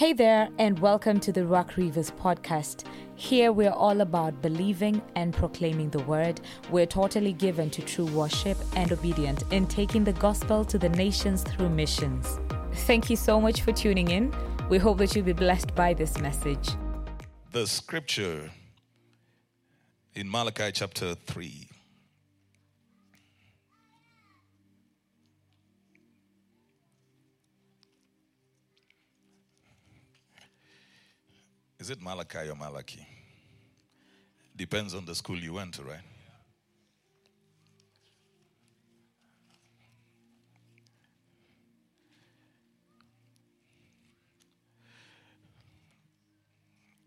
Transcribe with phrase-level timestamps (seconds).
[0.00, 2.84] Hey there, and welcome to the Ruach Rivers podcast.
[3.16, 6.40] Here we're all about believing and proclaiming the word.
[6.70, 11.42] We're totally given to true worship and obedient in taking the gospel to the nations
[11.42, 12.40] through missions.
[12.86, 14.34] Thank you so much for tuning in.
[14.70, 16.70] We hope that you'll be blessed by this message.
[17.52, 18.50] The scripture
[20.14, 21.69] in Malachi chapter 3.
[31.80, 33.06] Is it Malachi or Malachi?
[34.54, 36.00] Depends on the school you went to, right?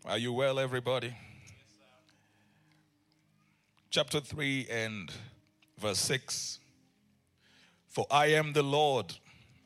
[0.04, 1.14] Are you well, everybody?
[3.90, 5.12] Chapter 3 and
[5.78, 6.58] verse 6.
[7.88, 9.14] For I am the Lord,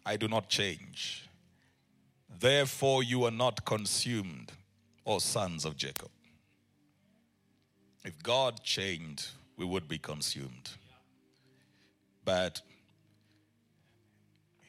[0.04, 1.26] I do not change.
[2.38, 4.52] Therefore, you are not consumed,
[5.08, 6.10] O sons of Jacob.
[8.04, 10.70] If God changed, we would be consumed.
[12.24, 12.60] But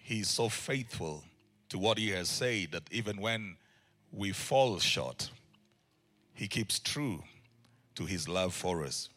[0.01, 1.23] He's so faithful
[1.67, 3.57] to what He has said that even when
[4.13, 5.29] we fall short,
[6.33, 7.21] He keeps true
[7.95, 9.09] to His love for us.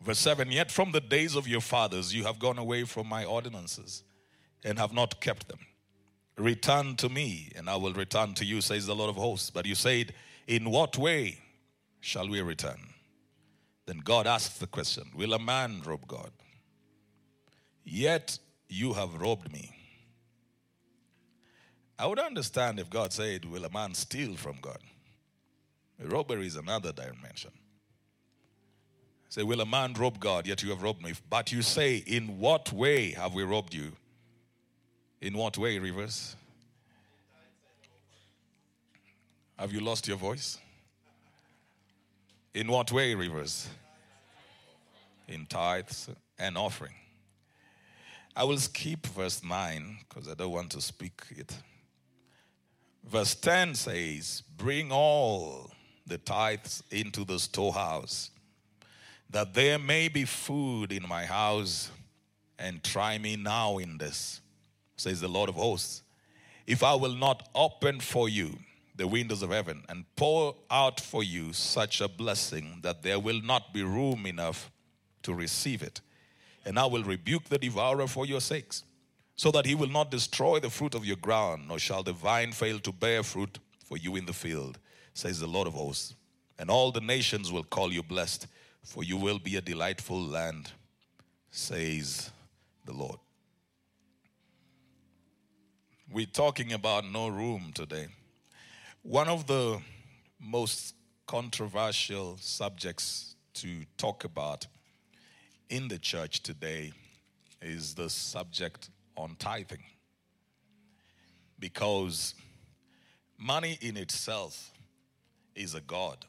[0.00, 3.24] Verse 7 Yet from the days of your fathers you have gone away from my
[3.24, 4.02] ordinances
[4.64, 5.60] and have not kept them.
[6.38, 9.50] Return to me, and I will return to you, says the Lord of hosts.
[9.50, 10.12] But you said,
[10.46, 11.38] In what way
[12.00, 12.78] shall we return?
[13.86, 16.30] Then God asked the question Will a man rob God?
[17.84, 19.72] Yet you have robbed me.
[21.98, 24.78] I would understand if God said, Will a man steal from God?
[25.98, 27.52] Robbery is another dimension.
[29.30, 30.46] Say, Will a man rob God?
[30.46, 31.14] Yet you have robbed me.
[31.30, 33.92] But you say, In what way have we robbed you?
[35.20, 36.36] In what way, Rivers?
[39.58, 40.58] Have you lost your voice?
[42.52, 43.68] In what way, Rivers?
[45.28, 46.92] In tithes and offering.
[48.36, 51.56] I will skip verse 9 because I don't want to speak it.
[53.02, 55.70] Verse 10 says, Bring all
[56.06, 58.30] the tithes into the storehouse,
[59.30, 61.90] that there may be food in my house,
[62.58, 64.42] and try me now in this
[64.96, 66.02] says the Lord of hosts,
[66.66, 68.58] if I will not open for you
[68.96, 73.40] the windows of heaven and pour out for you such a blessing that there will
[73.42, 74.70] not be room enough
[75.22, 76.00] to receive it.
[76.64, 78.82] And I will rebuke the devourer for your sakes,
[79.36, 82.52] so that he will not destroy the fruit of your ground, nor shall the vine
[82.52, 84.78] fail to bear fruit for you in the field,
[85.14, 86.14] says the Lord of hosts.
[86.58, 88.46] And all the nations will call you blessed,
[88.82, 90.70] for you will be a delightful land,
[91.50, 92.30] says
[92.84, 93.18] the Lord.
[96.08, 98.06] We're talking about no room today.
[99.02, 99.80] One of the
[100.40, 100.94] most
[101.26, 103.68] controversial subjects to
[103.98, 104.68] talk about
[105.68, 106.92] in the church today
[107.60, 109.82] is the subject on tithing.
[111.58, 112.36] Because
[113.36, 114.70] money in itself
[115.56, 116.24] is a God.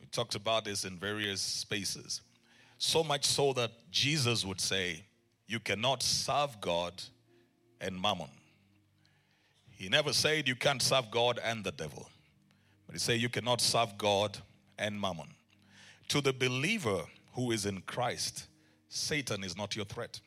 [0.00, 2.20] We talked about this in various spaces.
[2.78, 5.04] So much so that Jesus would say,
[5.48, 7.02] You cannot serve God
[7.80, 8.28] and mammon.
[9.82, 12.08] He never said you can't serve God and the devil,
[12.86, 14.38] but he said you cannot serve God
[14.78, 15.26] and mammon.
[16.10, 18.46] To the believer who is in Christ,
[18.88, 20.20] Satan is not your threat.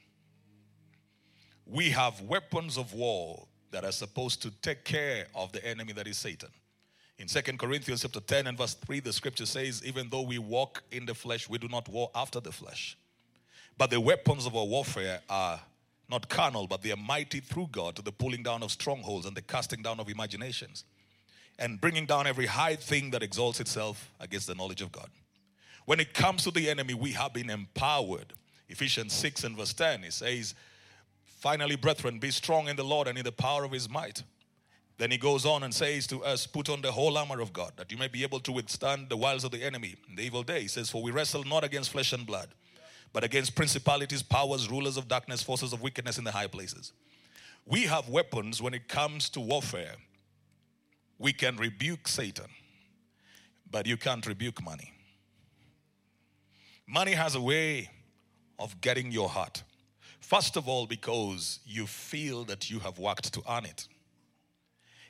[1.65, 6.05] We have weapons of war that are supposed to take care of the enemy that
[6.05, 6.49] is Satan.
[7.17, 10.83] In 2 Corinthians chapter 10 and verse 3, the scripture says, Even though we walk
[10.91, 12.97] in the flesh, we do not war after the flesh.
[13.77, 15.61] But the weapons of our warfare are
[16.09, 19.35] not carnal, but they are mighty through God to the pulling down of strongholds and
[19.35, 20.83] the casting down of imaginations,
[21.57, 25.09] and bringing down every high thing that exalts itself against the knowledge of God.
[25.85, 28.33] When it comes to the enemy, we have been empowered.
[28.69, 30.55] Ephesians 6 and verse 10, it says,
[31.39, 34.23] Finally, brethren, be strong in the Lord and in the power of his might.
[34.97, 37.73] Then he goes on and says to us, Put on the whole armor of God,
[37.75, 40.41] that you may be able to withstand the wiles of the enemy in the evil
[40.41, 40.61] day.
[40.61, 42.47] He says, For we wrestle not against flesh and blood
[43.15, 46.91] but against principalities, powers, rulers of darkness, forces of wickedness in the high places.
[47.65, 49.95] We have weapons when it comes to warfare.
[51.17, 52.47] We can rebuke Satan,
[53.71, 54.91] but you can't rebuke money.
[56.85, 57.89] Money has a way
[58.59, 59.63] of getting your heart.
[60.19, 63.87] First of all, because you feel that you have worked to earn it.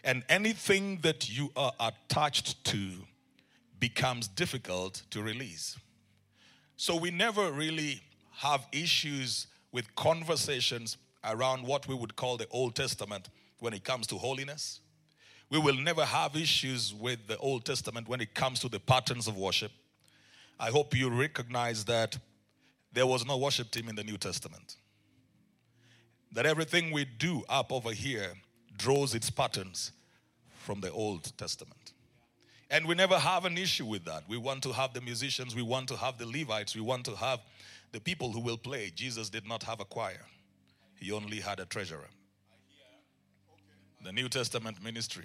[0.04, 2.88] And anything that you are attached to
[3.80, 5.80] becomes difficult to release.
[6.78, 8.02] So we never really
[8.38, 13.30] have issues with conversations around what we would call the Old Testament
[13.60, 14.82] when it comes to holiness.
[15.50, 19.28] We will never have issues with the Old Testament when it comes to the patterns
[19.28, 19.72] of worship.
[20.60, 22.18] I hope you recognize that
[22.92, 24.76] there was no worship team in the New Testament.
[26.32, 28.34] That everything we do up over here
[28.78, 29.92] draws its patterns
[30.60, 31.94] from the Old Testament.
[32.76, 34.24] And we never have an issue with that.
[34.28, 37.16] We want to have the musicians, we want to have the Levites, we want to
[37.16, 37.40] have
[37.94, 38.92] the people who will play.
[38.94, 40.26] Jesus did not have a choir,
[41.00, 42.10] he only had a treasurer.
[44.04, 45.24] The New Testament ministry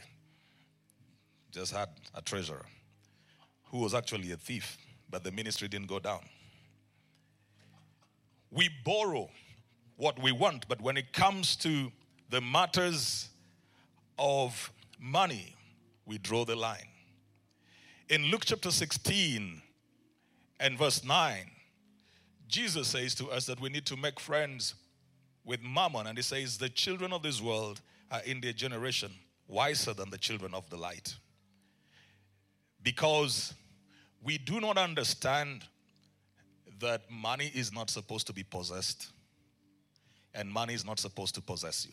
[1.50, 2.64] just had a treasurer
[3.64, 4.78] who was actually a thief,
[5.10, 6.20] but the ministry didn't go down.
[8.52, 9.28] We borrow
[9.96, 11.90] what we want, but when it comes to
[12.28, 13.28] the matters
[14.20, 15.56] of money,
[16.06, 16.86] we draw the line.
[18.10, 19.62] In Luke chapter 16
[20.58, 21.48] and verse 9,
[22.48, 24.74] Jesus says to us that we need to make friends
[25.44, 27.80] with mammon, and he says, The children of this world
[28.10, 29.12] are in their generation
[29.46, 31.14] wiser than the children of the light.
[32.82, 33.54] Because
[34.24, 35.62] we do not understand
[36.80, 39.06] that money is not supposed to be possessed,
[40.34, 41.92] and money is not supposed to possess you.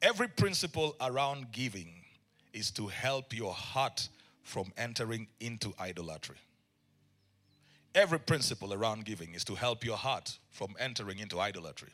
[0.00, 1.92] Every principle around giving
[2.54, 4.08] is to help your heart
[4.44, 6.36] from entering into idolatry.
[7.94, 11.90] Every principle around giving is to help your heart from entering into idolatry.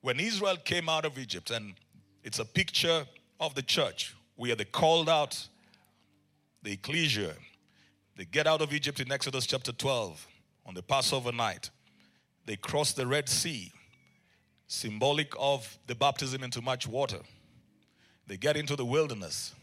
[0.00, 1.74] When Israel came out of Egypt, and
[2.22, 3.06] it's a picture
[3.38, 5.46] of the church, we are the called out,
[6.62, 7.34] the ecclesia.
[8.16, 10.26] They get out of Egypt in Exodus chapter 12
[10.64, 11.70] on the Passover night.
[12.46, 13.72] They cross the Red Sea,
[14.66, 17.20] symbolic of the baptism into much water.
[18.26, 19.54] They get into the wilderness,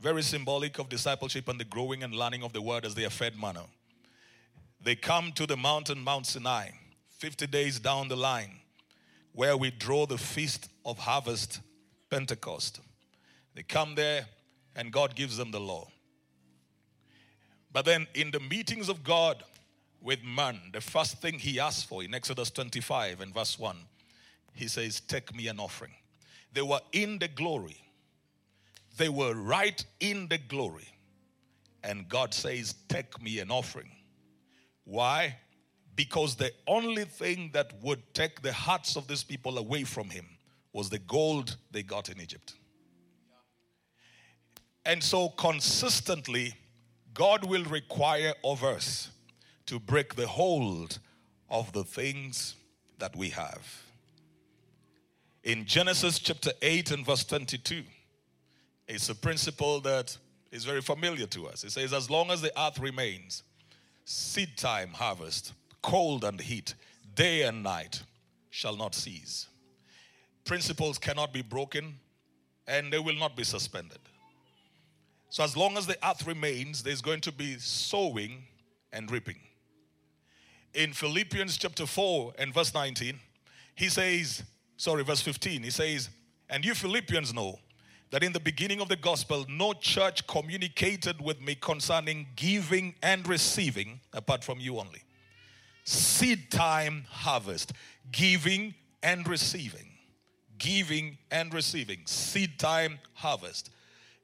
[0.00, 3.10] very symbolic of discipleship and the growing and learning of the word as they are
[3.10, 3.64] fed manna.
[4.80, 6.68] They come to the mountain, Mount Sinai,
[7.18, 8.60] 50 days down the line,
[9.32, 11.60] where we draw the feast of harvest,
[12.10, 12.80] Pentecost.
[13.54, 14.26] They come there,
[14.76, 15.88] and God gives them the law.
[17.72, 19.42] But then, in the meetings of God
[20.00, 23.76] with man, the first thing he asks for in Exodus 25 and verse 1,
[24.54, 25.92] he says, Take me an offering.
[26.52, 27.80] They were in the glory,
[28.98, 30.88] they were right in the glory.
[31.82, 33.90] And God says, Take me an offering.
[34.84, 35.36] Why?
[35.94, 40.26] Because the only thing that would take the hearts of these people away from him
[40.72, 42.54] was the gold they got in Egypt.
[44.84, 46.54] And so, consistently,
[47.14, 49.10] God will require of us
[49.66, 50.98] to break the hold
[51.50, 52.54] of the things
[52.98, 53.82] that we have.
[55.44, 57.82] In Genesis chapter 8 and verse 22,
[58.88, 60.16] it's a principle that
[60.50, 61.62] is very familiar to us.
[61.62, 63.42] It says, As long as the earth remains,
[64.04, 65.52] seed time, harvest,
[65.82, 66.74] cold and heat,
[67.14, 68.02] day and night
[68.50, 69.46] shall not cease.
[70.44, 71.94] Principles cannot be broken
[72.66, 73.98] and they will not be suspended.
[75.30, 78.44] So, as long as the earth remains, there's going to be sowing
[78.92, 79.38] and reaping.
[80.72, 83.18] In Philippians chapter 4 and verse 19,
[83.74, 84.42] he says,
[84.76, 86.08] sorry, verse 15, he says,
[86.48, 87.58] And you Philippians know
[88.10, 93.26] that in the beginning of the gospel, no church communicated with me concerning giving and
[93.28, 95.02] receiving apart from you only.
[95.84, 97.72] Seed time, harvest,
[98.10, 99.86] giving and receiving.
[100.58, 102.00] Giving and receiving.
[102.06, 103.70] Seed time, harvest.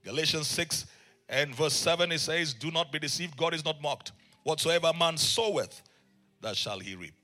[0.05, 0.87] Galatians 6
[1.29, 4.13] and verse 7 it says, Do not be deceived, God is not mocked.
[4.43, 5.83] Whatsoever man soweth,
[6.43, 7.15] that shall he reap.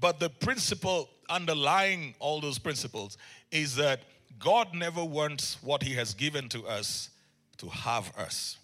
[0.00, 3.18] But the principle underlying all those principles
[3.50, 4.00] is that
[4.38, 7.10] God never wants what He has given to us
[7.58, 8.58] to have us.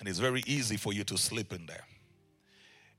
[0.00, 1.84] And it's very easy for you to slip in there.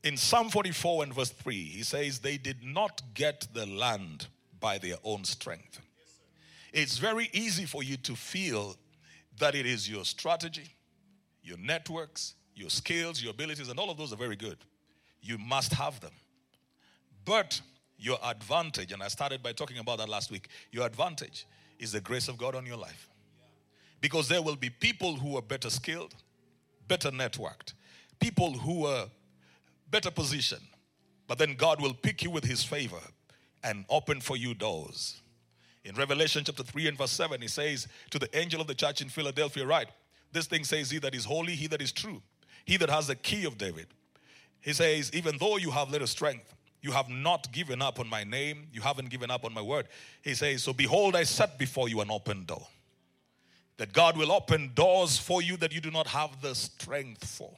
[0.03, 4.27] In Psalm 44 and verse 3, he says, They did not get the land
[4.59, 5.79] by their own strength.
[6.73, 8.75] It's very easy for you to feel
[9.39, 10.75] that it is your strategy,
[11.41, 14.57] your networks, your skills, your abilities, and all of those are very good.
[15.21, 16.13] You must have them.
[17.25, 17.61] But
[17.97, 21.45] your advantage, and I started by talking about that last week, your advantage
[21.83, 23.09] is the grace of God on your life.
[24.01, 26.15] Because there will be people who are better skilled,
[26.87, 27.73] better networked,
[28.19, 29.05] people who are
[29.91, 30.67] better positioned,
[31.27, 32.99] but then God will pick you with his favor
[33.63, 35.21] and open for you doors.
[35.85, 39.01] In Revelation chapter 3 and verse 7, he says to the angel of the church
[39.01, 39.87] in Philadelphia, right?
[40.31, 42.21] This thing says, He that is holy, he that is true,
[42.65, 43.87] he that has the key of David.
[44.61, 48.25] He says, Even though you have little strength, you have not given up on my
[48.25, 48.67] name.
[48.73, 49.87] You haven't given up on my word.
[50.21, 52.67] He says, So behold, I set before you an open door.
[53.77, 57.51] That God will open doors for you that you do not have the strength for.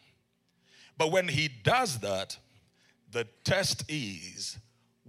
[0.98, 2.38] But when He does that,
[3.12, 4.60] the test is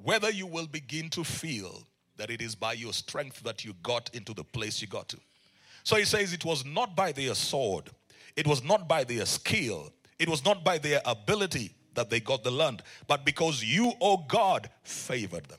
[0.03, 4.09] whether you will begin to feel that it is by your strength that you got
[4.15, 5.19] into the place you got to.
[5.85, 7.91] So he says it was not by their sword,
[8.35, 12.45] it was not by their skill, it was not by their ability that they got
[12.45, 15.59] the land, but because you, oh God, favored them.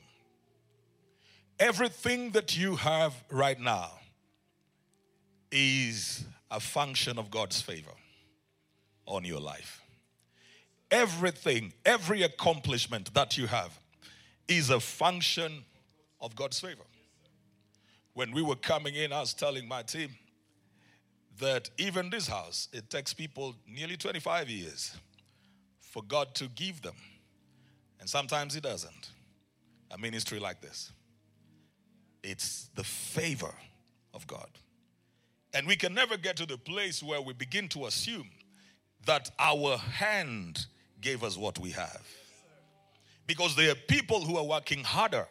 [1.60, 3.90] Everything that you have right now
[5.50, 7.90] is a function of God's favor
[9.06, 9.82] on your life.
[10.90, 13.78] Everything, every accomplishment that you have
[14.46, 15.64] is a function
[16.20, 16.84] of God's favor.
[18.14, 20.10] When we were coming in, I was telling my team
[21.38, 24.96] that even this house, it takes people nearly 25 years
[25.88, 26.94] for God to give them.
[28.00, 29.10] And sometimes He doesn't.
[29.90, 30.92] A ministry like this.
[32.22, 33.54] It's the favor
[34.12, 34.48] of God.
[35.54, 38.28] And we can never get to the place where we begin to assume
[39.06, 40.66] that our hand
[41.00, 42.06] gave us what we have.
[43.26, 45.26] Because there are people who are working harder,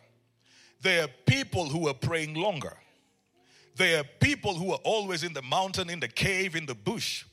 [0.82, 2.76] there are people who are praying longer,
[3.76, 7.26] there are people who are always in the mountain, in the cave, in the bush.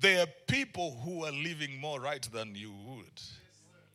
[0.00, 3.20] There are people who are living more right than you would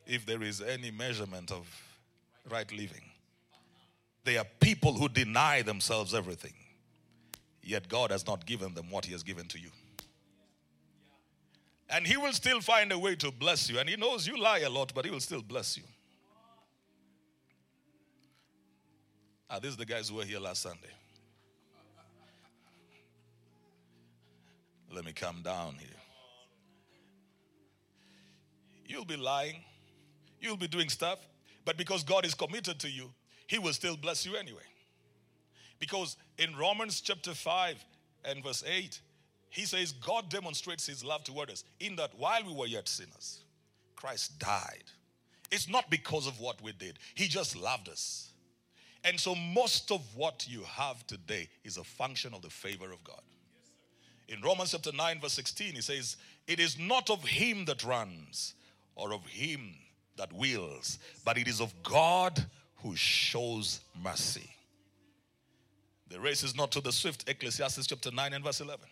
[0.05, 1.65] if there is any measurement of
[2.49, 3.03] right living.
[4.25, 6.53] There are people who deny themselves everything,
[7.61, 9.69] yet God has not given them what He has given to you.
[11.89, 13.79] And He will still find a way to bless you.
[13.79, 15.83] And He knows you lie a lot, but He will still bless you.
[19.49, 20.89] Ah, these are the guys who were here last Sunday.
[24.91, 25.92] Let me come down here.
[28.93, 29.55] You'll be lying,
[30.39, 31.17] you'll be doing stuff,
[31.65, 33.11] but because God is committed to you,
[33.47, 34.61] He will still bless you anyway.
[35.79, 37.83] Because in Romans chapter 5
[38.23, 39.01] and verse 8,
[39.49, 43.39] he says, God demonstrates his love toward us in that while we were yet sinners,
[43.95, 44.83] Christ died.
[45.51, 48.31] It's not because of what we did, he just loved us.
[49.03, 53.03] And so, most of what you have today is a function of the favor of
[53.03, 53.21] God.
[54.27, 56.15] In Romans chapter 9, verse 16, he says,
[56.47, 58.53] It is not of him that runs
[58.95, 59.75] or of him
[60.17, 62.43] that wills, but it is of God
[62.77, 64.49] who shows mercy.
[66.09, 68.85] The race is not to the swift, Ecclesiastes chapter 9 and verse 11.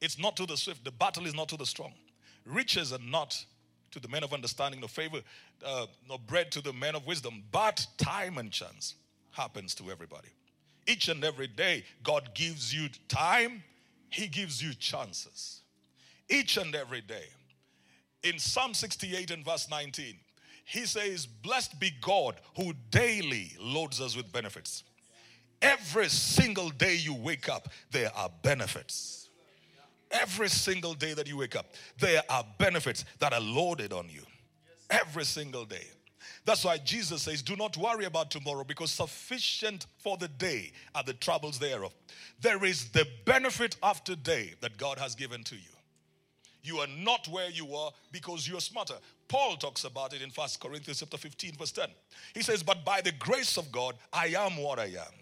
[0.00, 1.92] It's not to the swift, the battle is not to the strong.
[2.44, 3.42] Riches are not
[3.92, 5.20] to the men of understanding, nor favor,
[5.64, 8.94] uh, nor bread to the men of wisdom, but time and chance
[9.32, 10.28] happens to everybody.
[10.86, 13.62] Each and every day, God gives you time
[14.10, 15.60] he gives you chances
[16.28, 17.26] each and every day.
[18.22, 20.16] In Psalm 68 and verse 19,
[20.64, 24.84] he says, Blessed be God who daily loads us with benefits.
[25.62, 29.28] Every single day you wake up, there are benefits.
[30.10, 34.22] Every single day that you wake up, there are benefits that are loaded on you.
[34.90, 35.86] Every single day.
[36.44, 41.04] That's why Jesus says, Do not worry about tomorrow because sufficient for the day are
[41.04, 41.94] the troubles thereof.
[42.40, 45.70] There is the benefit of today that God has given to you.
[46.62, 48.94] You are not where you are because you're smarter.
[49.28, 51.88] Paul talks about it in First Corinthians chapter 15, verse 10.
[52.34, 55.14] He says, But by the grace of God, I am what I am.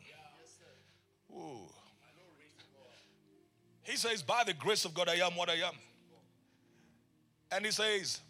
[1.33, 1.69] Ooh.
[3.83, 5.75] He says, By the grace of God, I am what I am.
[7.53, 8.21] And he says,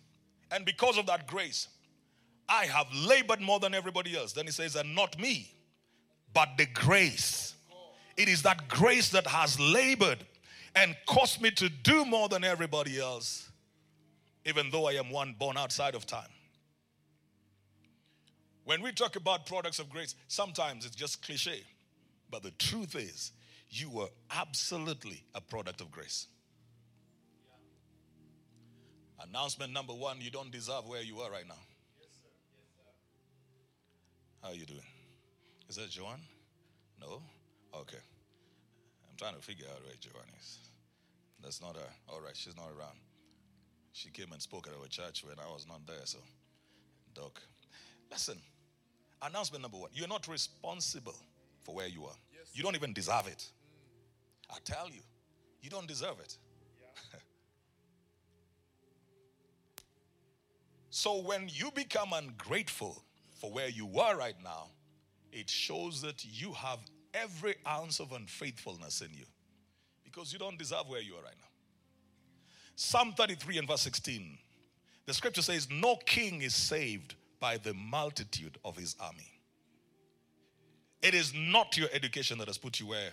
[0.51, 1.69] And because of that grace,
[2.49, 4.33] I have labored more than everybody else.
[4.33, 5.53] Then he says, and not me,
[6.33, 7.55] but the grace.
[8.17, 10.25] It is that grace that has labored
[10.75, 13.51] and caused me to do more than everybody else,
[14.45, 16.31] even though I am one born outside of time.
[18.65, 21.63] When we talk about products of grace, sometimes it's just cliche.
[22.31, 23.33] But the truth is,
[23.71, 26.27] you were absolutely a product of grace.
[29.21, 31.55] Announcement number one you don't deserve where you are right now.
[34.43, 34.81] How are you doing?
[35.69, 36.21] Is that Joanne?
[37.01, 37.23] No?
[37.75, 37.99] Okay.
[39.19, 40.59] Trying to figure out where Joanne is.
[41.43, 41.91] That's not her.
[42.09, 42.99] All right, she's not around.
[43.93, 46.19] She came and spoke at our church when I was not there, so,
[47.15, 47.41] Doc.
[48.11, 48.39] Listen,
[49.23, 51.17] announcement number one you're not responsible
[51.63, 52.17] for where you are.
[52.33, 52.51] Yes.
[52.55, 53.45] You don't even deserve it.
[54.51, 54.55] Mm.
[54.55, 55.01] I tell you,
[55.63, 56.37] you don't deserve it.
[56.81, 57.19] Yeah.
[60.91, 63.03] so when you become ungrateful,
[63.39, 64.67] for where you are right now,
[65.33, 66.79] it shows that you have
[67.23, 69.25] every ounce of unfaithfulness in you
[70.05, 71.49] because you don't deserve where you are right now.
[72.77, 74.39] Psalm 33 and verse 16,
[75.07, 79.33] the scripture says, No king is saved by the multitude of his army.
[81.03, 83.11] It is not your education that has put you where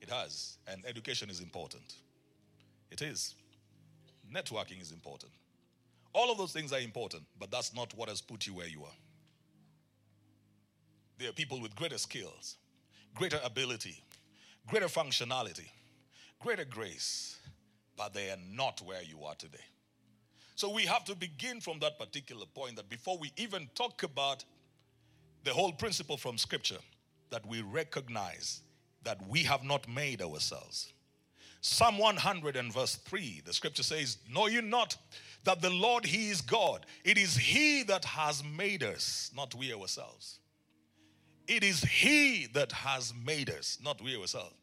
[0.00, 1.94] it has, and education is important.
[2.90, 3.34] It is.
[4.32, 5.32] Networking is important.
[6.12, 8.82] All of those things are important, but that's not what has put you where you
[8.82, 8.96] are.
[11.18, 12.56] There are people with greater skills,
[13.14, 14.02] greater ability,
[14.66, 15.68] greater functionality,
[16.40, 17.38] greater grace,
[17.96, 19.58] but they are not where you are today.
[20.54, 24.44] So we have to begin from that particular point that before we even talk about
[25.44, 26.78] the whole principle from Scripture,
[27.30, 28.62] that we recognize
[29.04, 30.92] that we have not made ourselves.
[31.60, 34.96] Psalm 100 and verse 3, the scripture says, Know you not
[35.44, 36.86] that the Lord, He is God?
[37.04, 40.38] It is He that has made us, not we ourselves.
[41.48, 44.54] It is He that has made us, not we ourselves.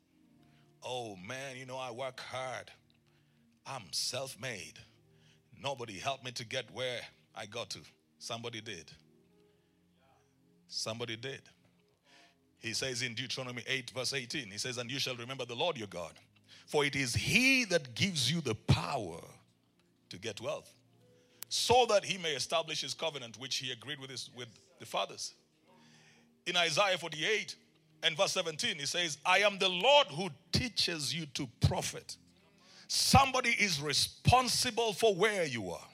[0.83, 2.69] Oh man, you know, I work hard.
[3.65, 4.75] I'm self made.
[5.61, 6.99] Nobody helped me to get where
[7.35, 7.79] I got to.
[8.19, 8.91] Somebody did.
[10.67, 11.41] Somebody did.
[12.59, 15.77] He says in Deuteronomy 8, verse 18, he says, And you shall remember the Lord
[15.77, 16.13] your God,
[16.67, 19.21] for it is He that gives you the power
[20.09, 20.71] to get wealth,
[21.49, 24.49] so that He may establish His covenant, which He agreed with, his, with
[24.79, 25.33] the fathers.
[26.45, 27.55] In Isaiah 48
[28.03, 32.17] and verse 17, He says, I am the Lord who teaches you to profit.
[32.87, 35.87] Somebody is responsible for where you are.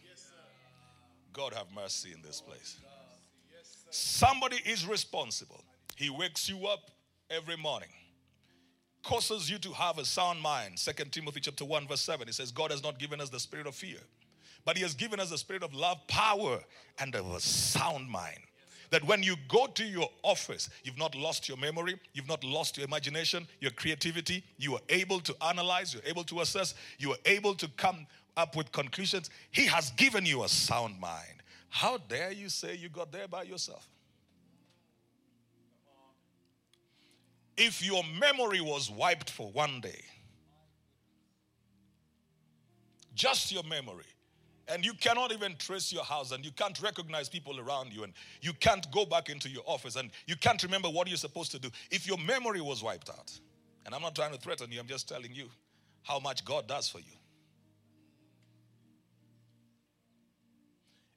[1.34, 2.77] God have mercy in this place.
[3.89, 5.63] Somebody is responsible.
[5.96, 6.91] He wakes you up
[7.29, 7.89] every morning,
[9.03, 10.77] causes you to have a sound mind.
[10.79, 12.27] Second Timothy chapter 1, verse 7.
[12.27, 14.00] He says, God has not given us the spirit of fear,
[14.65, 16.60] but He has given us the spirit of love, power,
[17.00, 18.39] and of a sound mind.
[18.91, 22.77] That when you go to your office, you've not lost your memory, you've not lost
[22.77, 27.17] your imagination, your creativity, you are able to analyze, you're able to assess, you are
[27.25, 28.05] able to come
[28.36, 29.29] up with conclusions.
[29.51, 31.41] He has given you a sound mind.
[31.69, 33.88] How dare you say you got there by yourself?
[37.55, 40.01] If your memory was wiped for one day,
[43.15, 44.03] just your memory,
[44.68, 48.13] and you cannot even trace your house and you can't recognize people around you and
[48.41, 51.60] you can't go back into your office and you can't remember what you're supposed to
[51.60, 51.70] do.
[51.89, 53.32] If your memory was wiped out
[53.86, 55.46] and i'm not trying to threaten you i'm just telling you
[56.03, 57.18] how much god does for you.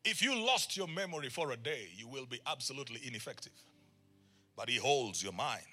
[0.05, 3.53] If you lost your memory for a day you will be absolutely ineffective.
[4.57, 5.65] But he holds your mind.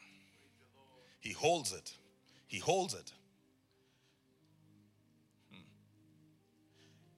[1.20, 1.94] He holds it.
[2.48, 3.14] He holds it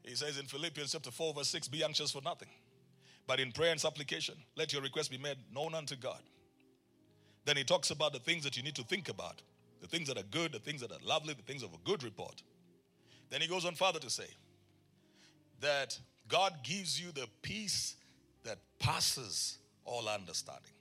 [0.04, 2.50] He says in Philippians chapter 4, verse 6, be anxious for nothing.
[3.26, 6.20] But in prayer and supplication, let your request be made known unto God.
[7.46, 9.42] Then he talks about the things that you need to think about,
[9.82, 12.04] the things that are good, the things that are lovely, the things of a good
[12.04, 12.42] report.
[13.30, 14.28] Then he goes on further to say
[15.62, 17.96] that God gives you the peace
[18.44, 20.72] that passes all understanding.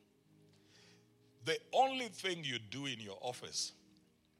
[1.45, 3.73] The only thing you do in your office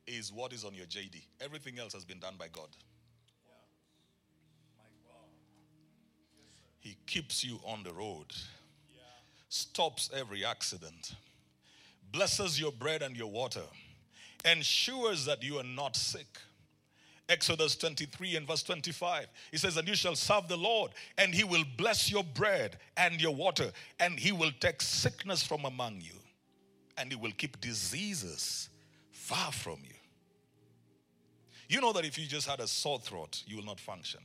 [0.07, 1.23] is what is on your JD.
[1.41, 2.69] Everything else has been done by God.
[6.83, 8.27] He keeps you on the road,
[9.49, 11.15] stops every accident,
[12.11, 13.63] blesses your bread and your water,
[14.45, 16.27] ensures that you are not sick.
[17.29, 19.29] Exodus 23 and verse 25.
[19.53, 23.21] He says, And you shall serve the Lord, and he will bless your bread and
[23.21, 26.19] your water, and he will take sickness from among you,
[26.99, 28.69] and he will keep diseases
[29.13, 29.95] far from you.
[31.69, 34.21] You know that if you just had a sore throat, you will not function.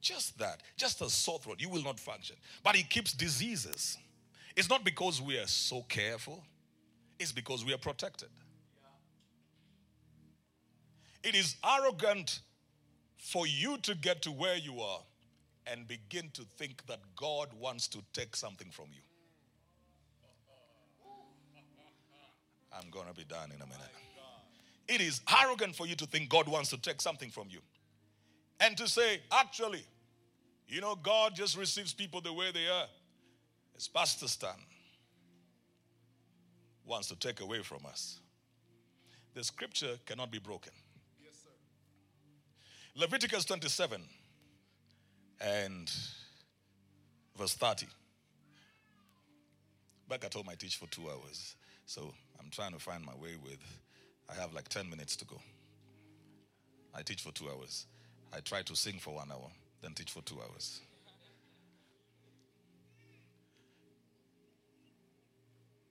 [0.00, 2.36] Just that, just a sore throat, you will not function.
[2.62, 3.98] But he keeps diseases.
[4.56, 6.44] It's not because we are so careful,
[7.18, 8.28] it's because we are protected.
[11.24, 12.40] It is arrogant
[13.16, 15.00] for you to get to where you are
[15.66, 19.02] and begin to think that God wants to take something from you.
[22.72, 23.90] I'm going to be done in a minute.
[24.86, 27.58] It is arrogant for you to think God wants to take something from you
[28.60, 29.84] and to say, actually,
[30.66, 32.86] you know, God just receives people the way they are.
[33.76, 34.50] As Pastor Stan
[36.84, 38.18] wants to take away from us.
[39.34, 40.72] The scripture cannot be broken.
[41.22, 41.50] Yes, sir.
[43.00, 44.02] Leviticus 27
[45.40, 45.90] and
[47.36, 47.86] verse 30.
[50.08, 51.54] Back at home, I teach for two hours.
[51.86, 53.60] So I'm trying to find my way with,
[54.28, 55.40] I have like 10 minutes to go.
[56.94, 57.86] I teach for two hours.
[58.32, 59.50] I try to sing for one hour,
[59.82, 60.80] then teach for two hours.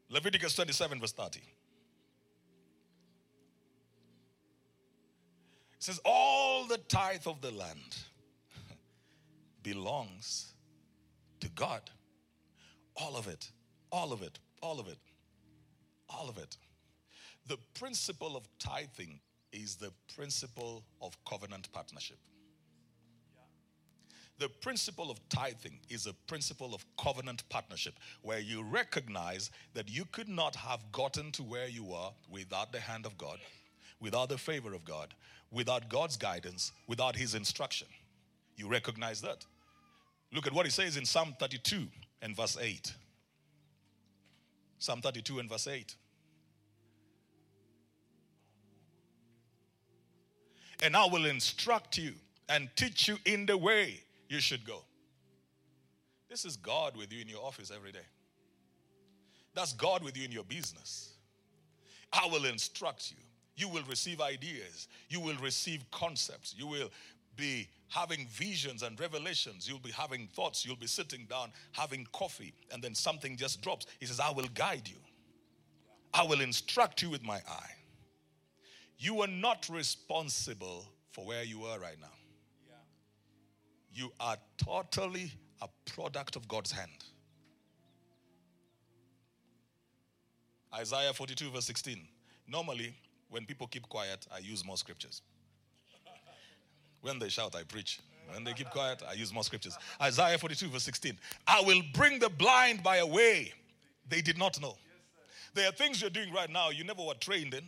[0.09, 1.39] Leviticus 27, verse 30.
[1.39, 1.43] It
[5.79, 7.97] says, All the tithe of the land
[9.63, 10.53] belongs
[11.41, 11.81] to God.
[12.95, 13.51] All of it,
[13.91, 14.97] all of it, all of it,
[16.09, 16.57] all of it.
[17.47, 19.19] The principle of tithing
[19.51, 22.17] is the principle of covenant partnership.
[24.39, 30.05] The principle of tithing is a principle of covenant partnership where you recognize that you
[30.11, 33.39] could not have gotten to where you are without the hand of God,
[33.99, 35.15] without the favor of God,
[35.51, 37.87] without God's guidance, without His instruction.
[38.55, 39.43] You recognize that.
[40.31, 41.87] Look at what He says in Psalm 32
[42.21, 42.93] and verse 8.
[44.77, 45.95] Psalm 32 and verse 8.
[50.83, 52.13] And I will instruct you
[52.49, 54.83] and teach you in the way you should go.
[56.29, 58.05] This is God with you in your office every day.
[59.55, 61.13] That's God with you in your business.
[62.13, 63.17] I will instruct you.
[63.55, 64.87] You will receive ideas.
[65.09, 66.53] You will receive concepts.
[66.55, 66.91] You will
[67.35, 69.67] be having visions and revelations.
[69.67, 70.65] You'll be having thoughts.
[70.65, 73.87] You'll be sitting down having coffee, and then something just drops.
[73.99, 74.97] He says, I will guide you.
[76.13, 77.71] I will instruct you with my eye.
[78.97, 82.07] You are not responsible for where you are right now.
[83.93, 85.31] You are totally
[85.61, 86.91] a product of God's hand.
[90.73, 92.07] Isaiah 42, verse 16.
[92.47, 92.95] Normally,
[93.29, 95.21] when people keep quiet, I use more scriptures.
[97.01, 97.99] When they shout, I preach.
[98.31, 99.77] When they keep quiet, I use more scriptures.
[100.01, 101.17] Isaiah 42, verse 16.
[101.47, 103.53] I will bring the blind by a way
[104.09, 104.75] they did not know.
[105.53, 107.63] There are things you're doing right now you never were trained in.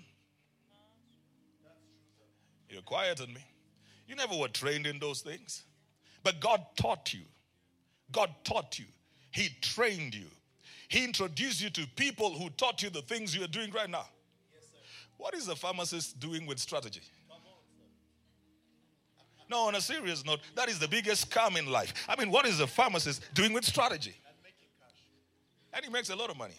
[2.69, 2.81] You're
[3.27, 3.45] me.
[4.07, 5.63] You never were trained in those things.
[6.23, 7.21] But God taught you.
[8.11, 8.85] God taught you.
[9.31, 10.25] He trained you.
[10.87, 14.07] He introduced you to people who taught you the things you are doing right now.
[15.17, 17.01] What is a pharmacist doing with strategy?
[19.49, 21.93] No, on a serious note, that is the biggest scam in life.
[22.07, 24.15] I mean, what is a pharmacist doing with strategy?
[25.73, 26.57] And he makes a lot of money.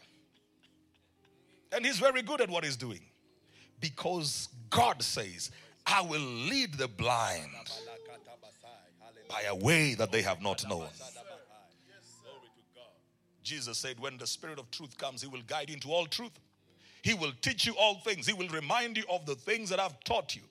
[1.73, 3.01] And he's very good at what he's doing.
[3.81, 5.51] Because God says,
[5.93, 7.51] I will lead the blind
[9.29, 10.87] by a way that they have not known.
[13.43, 16.39] Jesus said, When the Spirit of truth comes, He will guide you into all truth.
[17.03, 18.27] He will teach you all things.
[18.27, 20.43] He will remind you of the things that I've taught you.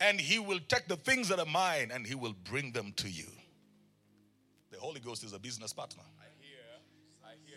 [0.00, 3.08] And He will take the things that are mine and He will bring them to
[3.08, 3.26] you.
[4.70, 6.02] The Holy Ghost is a business partner.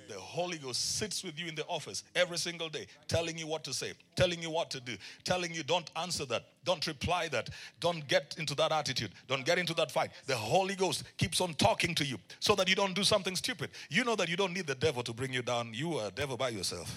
[0.09, 3.63] The Holy Ghost sits with you in the office every single day, telling you what
[3.65, 7.51] to say, telling you what to do, telling you don't answer that, don't reply that,
[7.79, 10.09] don't get into that attitude, don't get into that fight.
[10.25, 13.69] The Holy Ghost keeps on talking to you so that you don't do something stupid.
[13.91, 16.11] You know that you don't need the devil to bring you down, you are a
[16.11, 16.91] devil by yourself.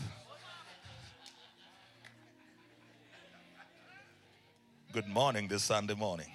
[4.90, 6.29] Good morning this Sunday morning.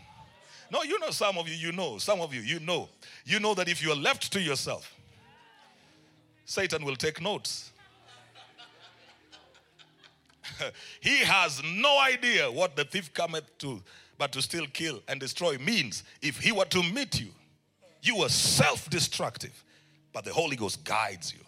[0.72, 2.88] No, you know, some of you, you know, some of you, you know.
[3.26, 4.94] You know that if you are left to yourself,
[6.48, 7.74] Satan will take notes.
[11.02, 13.84] he has no idea what the thief cometh to,
[14.18, 16.04] but to still kill, and destroy means.
[16.22, 17.28] If he were to meet you,
[18.02, 19.62] you are self destructive,
[20.14, 21.42] but the Holy Ghost guides you,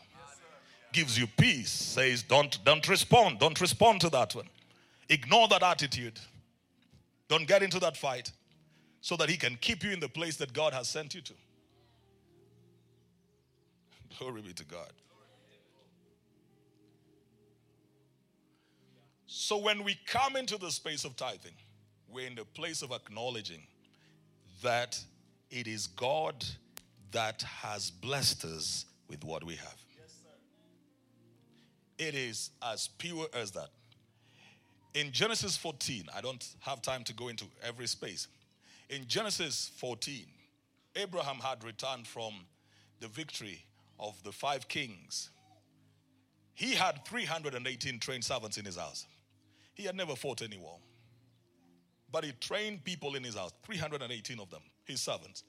[0.92, 4.50] gives you peace, says, don't, don't respond, don't respond to that one.
[5.08, 6.20] Ignore that attitude.
[7.30, 8.34] Don't get into that fight
[9.00, 11.34] so that he can keep you in the place that God has sent you to.
[14.20, 14.92] Glory be to God.
[19.28, 21.54] So when we come into the space of tithing,
[22.12, 23.62] we're in the place of acknowledging
[24.62, 25.00] that
[25.50, 26.46] it is God
[27.12, 29.76] that has blessed us with what we have.
[31.98, 33.70] It is as pure as that.
[34.96, 38.28] In Genesis 14, I don't have time to go into every space.
[38.90, 40.26] In Genesis 14,
[40.98, 42.34] Abraham had returned from
[43.00, 43.64] the victory
[44.00, 45.30] of the five kings,
[46.54, 49.06] he had 318 trained servants in his house.
[49.74, 50.78] He had never fought any war.
[52.12, 55.44] But he trained people in his house, 318 of them, his servants.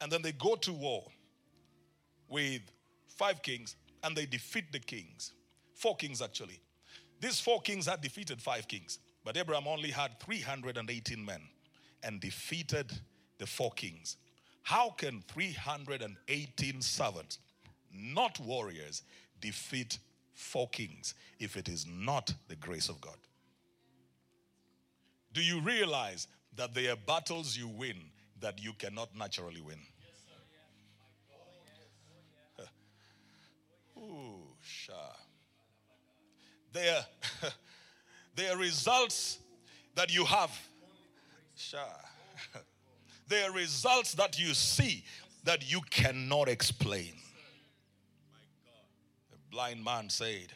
[0.00, 1.04] And then they go to war
[2.28, 2.62] with
[3.06, 5.32] five kings and they defeat the kings.
[5.74, 6.60] Four kings, actually.
[7.20, 11.40] These four kings had defeated five kings, but Abraham only had 318 men
[12.02, 12.92] and defeated
[13.38, 14.16] the four kings.
[14.62, 17.38] How can 318 servants
[17.94, 19.02] not warriors,
[19.40, 19.98] defeat
[20.34, 23.16] four kings if it is not the grace of God.
[25.32, 27.96] Do you realize that there are battles you win
[28.40, 29.78] that you cannot naturally win?
[33.96, 34.92] Ooh, sha.
[36.72, 37.04] There,
[38.36, 39.38] there are results
[39.94, 40.50] that you have.
[41.56, 41.78] Sha.
[43.26, 45.02] There are results that you see
[45.44, 47.14] that you cannot explain
[49.54, 50.52] blind man said,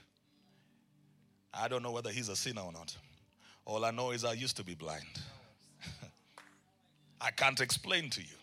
[1.55, 2.97] I don't know whether he's a sinner or not.
[3.65, 5.05] All I know is I used to be blind.
[7.21, 8.37] I can't explain to you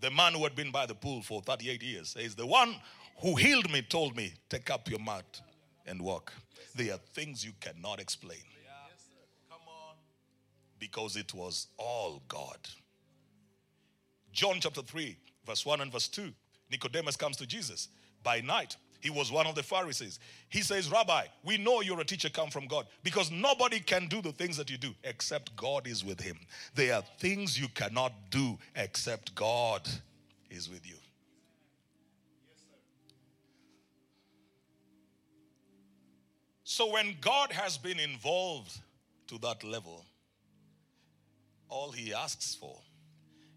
[0.00, 2.76] The man who had been by the pool for 38 years says, The one
[3.20, 5.40] who healed me told me, Take up your mat
[5.86, 6.32] and walk.
[6.76, 8.46] There are things you cannot explain.
[10.78, 12.58] Because it was all God.
[14.32, 16.32] John chapter 3, verse 1 and verse 2.
[16.70, 17.88] Nicodemus comes to Jesus
[18.22, 18.76] by night.
[19.02, 20.20] He was one of the Pharisees.
[20.48, 24.22] He says, Rabbi, we know you're a teacher come from God because nobody can do
[24.22, 26.38] the things that you do except God is with him.
[26.76, 29.88] There are things you cannot do except God
[30.50, 30.94] is with you.
[36.62, 38.80] So when God has been involved
[39.26, 40.06] to that level,
[41.68, 42.78] all he asks for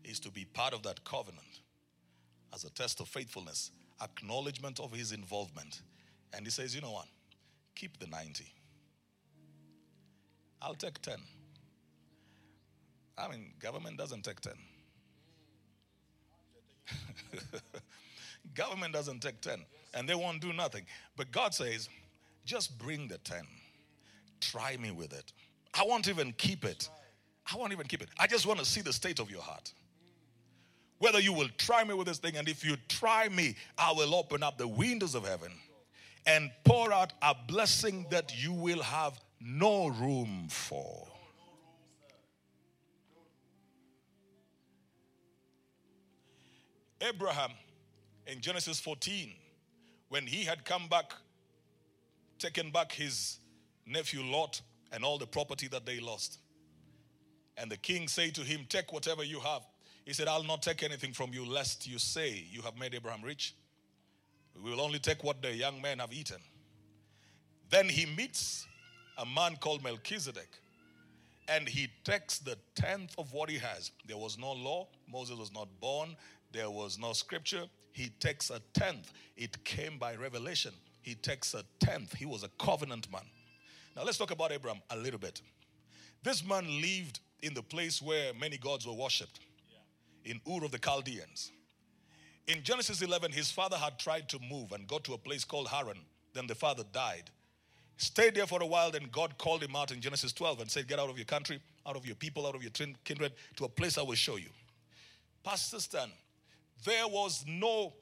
[0.04, 1.62] is to be part of that covenant
[2.52, 3.70] as a test of faithfulness,
[4.02, 5.82] acknowledgement of his involvement.
[6.34, 7.08] And he says, You know what?
[7.76, 8.46] Keep the 90.
[10.62, 11.16] I'll take 10.
[13.18, 14.54] I mean, government doesn't take 10.
[18.56, 19.60] government doesn't take 10
[19.94, 20.86] and they won't do nothing.
[21.16, 21.90] But God says,
[22.46, 23.44] just bring the 10.
[24.42, 25.32] Try me with it.
[25.74, 26.90] I won't even keep it.
[27.52, 28.10] I won't even keep it.
[28.20, 29.72] I just want to see the state of your heart.
[31.06, 34.16] Whether you will try me with this thing, and if you try me, I will
[34.16, 35.52] open up the windows of heaven
[36.26, 41.08] and pour out a blessing that you will have no room for.
[47.02, 47.52] Abraham
[48.26, 49.32] in Genesis 14,
[50.10, 51.14] when he had come back,
[52.40, 53.38] taken back his
[53.86, 54.60] nephew Lot
[54.92, 56.40] and all the property that they lost.
[57.58, 59.62] And the king said to him, Take whatever you have.
[60.06, 63.24] He said, I'll not take anything from you, lest you say you have made Abraham
[63.24, 63.56] rich.
[64.64, 66.38] We will only take what the young men have eaten.
[67.72, 68.68] Then he meets
[69.18, 70.50] a man called Melchizedek,
[71.48, 73.92] and he takes the tenth of what he has.
[74.08, 76.16] There was no law, Moses was not born,
[76.52, 77.64] there was no scripture.
[77.92, 79.12] He takes a tenth.
[79.36, 80.72] It came by revelation.
[81.02, 82.14] He takes a tenth.
[82.14, 83.24] He was a covenant man.
[83.96, 85.42] Now let's talk about Abraham a little bit.
[86.24, 89.40] This man lived in the place where many gods were worshipped
[90.26, 91.52] in Ur of the Chaldeans.
[92.48, 95.68] In Genesis 11, his father had tried to move and got to a place called
[95.70, 96.00] Haran.
[96.34, 97.30] Then the father died.
[97.98, 100.88] Stayed there for a while, then God called him out in Genesis 12 and said,
[100.88, 102.72] Get out of your country, out of your people, out of your
[103.04, 104.50] kindred, to a place I will show you.
[105.44, 106.10] Pastor Stan,
[106.84, 107.94] there was no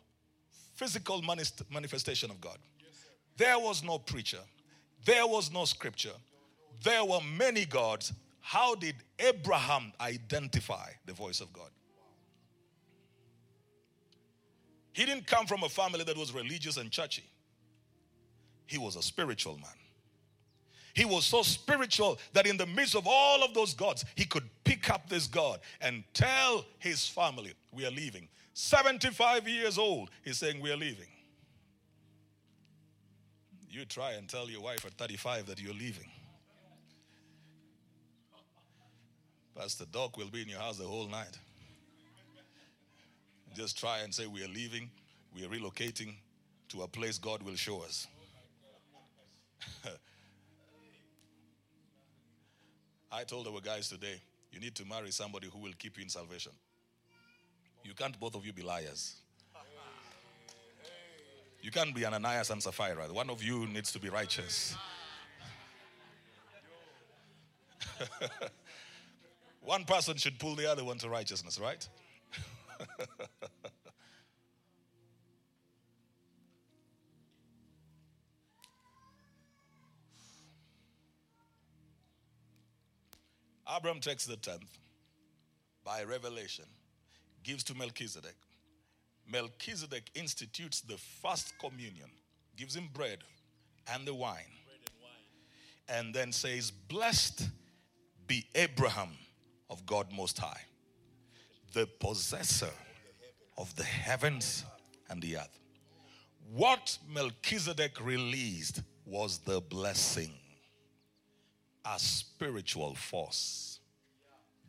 [0.75, 2.57] physical manifestation of God.
[3.38, 4.39] There was no preacher.
[5.05, 6.13] There was no scripture.
[6.83, 8.13] There were many gods.
[8.41, 11.69] How did Abraham identify the voice of God?
[14.93, 17.23] He didn't come from a family that was religious and churchy.
[18.67, 19.75] He was a spiritual man.
[20.93, 24.47] He was so spiritual that in the midst of all of those gods, he could
[24.63, 28.27] pick up this God and tell his family, We are leaving.
[28.53, 31.08] 75 years old, he's saying, We are leaving.
[33.69, 36.12] You try and tell your wife at 35 that you're leaving.
[39.56, 41.38] Pastor Doc will be in your house the whole night.
[43.54, 44.89] Just try and say, We are leaving,
[45.36, 46.16] we are relocating
[46.70, 48.08] to a place God will show us.
[53.12, 54.20] I told our guys today,
[54.52, 56.52] you need to marry somebody who will keep you in salvation.
[57.84, 59.16] You can't both of you be liars.
[61.62, 63.06] You can't be Ananias and Sapphira.
[63.13, 64.76] One of you needs to be righteous.
[69.62, 71.88] one person should pull the other one to righteousness, right?
[83.67, 84.77] Abram takes the tenth
[85.83, 86.65] by revelation,
[87.43, 88.36] gives to Melchizedek.
[89.31, 92.09] Melchizedek institutes the first communion,
[92.55, 93.19] gives him bread
[93.93, 95.12] and the wine, and, wine.
[96.05, 97.49] and then says, Blessed
[98.27, 99.12] be Abraham
[99.69, 100.62] of God Most High
[101.73, 102.69] the possessor
[103.57, 104.63] of the heavens
[105.09, 105.59] and the earth.
[106.51, 110.31] What Melchizedek released was the blessing,
[111.86, 113.79] a spiritual force.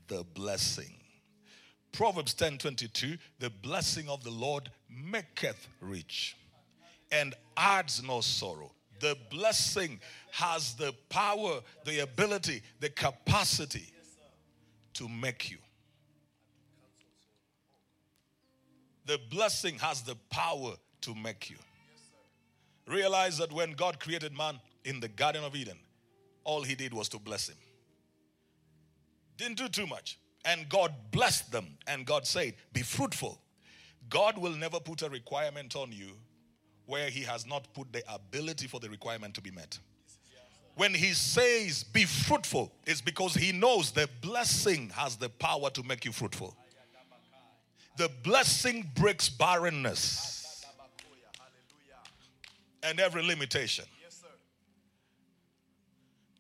[0.09, 0.95] The blessing.
[1.93, 6.37] Proverbs 10 22, the blessing of the Lord maketh rich
[7.13, 8.73] and adds no sorrow.
[9.01, 10.01] The blessing
[10.33, 13.93] has the power, the ability, the capacity
[14.95, 15.59] to make you
[19.07, 21.57] The blessing has the power to make you.
[22.87, 25.79] Realize that when God created man in the Garden of Eden,
[26.45, 27.57] all he did was to bless him.
[29.37, 30.19] Didn't do too much.
[30.45, 31.67] And God blessed them.
[31.87, 33.41] And God said, Be fruitful,
[34.11, 36.13] God will never put a requirement on you
[36.87, 39.79] where He has not put the ability for the requirement to be met.
[40.77, 45.83] When He says, be fruitful, it's because He knows the blessing has the power to
[45.83, 46.57] make you fruitful.
[47.97, 50.65] The blessing breaks barrenness
[52.83, 53.85] and every limitation.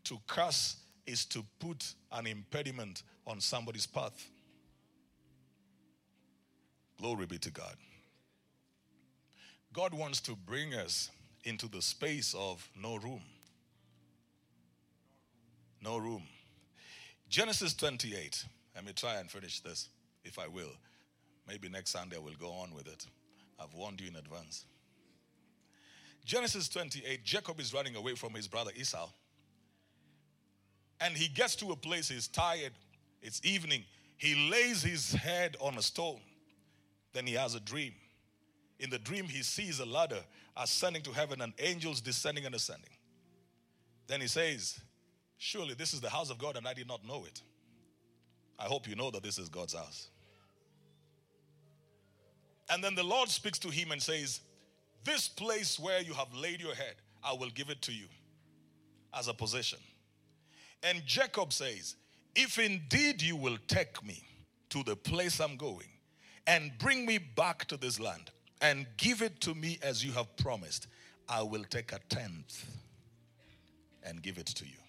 [0.05, 4.31] To curse is to put an impediment on somebody's path.
[7.01, 7.77] Glory be to God.
[9.73, 11.11] God wants to bring us
[11.45, 13.23] into the space of no room.
[15.83, 16.23] No room.
[17.29, 18.45] Genesis 28.
[18.75, 19.89] Let me try and finish this,
[20.25, 20.71] if I will.
[21.47, 23.07] Maybe next Sunday I will go on with it.
[23.61, 24.65] I've warned you in advance.
[26.25, 29.09] Genesis 28, Jacob is running away from his brother Esau.
[31.01, 32.73] And he gets to a place, he's tired,
[33.21, 33.85] it's evening.
[34.17, 36.21] He lays his head on a stone.
[37.13, 37.93] Then he has a dream.
[38.81, 40.23] In the dream, he sees a ladder
[40.57, 42.91] ascending to heaven and angels descending and ascending.
[44.07, 44.81] Then he says,
[45.39, 47.43] Surely this is the house of God, and I did not know it.
[48.59, 50.09] I hope you know that this is God's house.
[52.75, 54.41] And then the Lord speaks to him and says,
[55.05, 58.07] This place where you have laid your head, I will give it to you
[59.17, 59.79] as a possession.
[60.83, 61.95] And Jacob says,
[62.35, 64.25] If indeed you will take me
[64.71, 65.87] to the place I'm going
[66.49, 70.37] and bring me back to this land and give it to me as you have
[70.37, 70.89] promised,
[71.29, 72.67] I will take a tenth
[74.03, 74.81] and give it to you.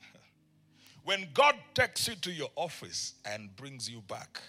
[1.04, 4.40] when God takes you to your office and brings you back,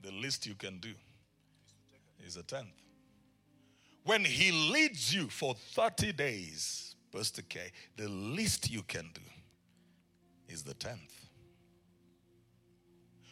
[0.00, 0.92] the least you can do
[2.24, 2.66] is a tenth.
[4.04, 9.20] When He leads you for 30 days, Pastor K, the least you can do
[10.48, 11.14] is the tenth.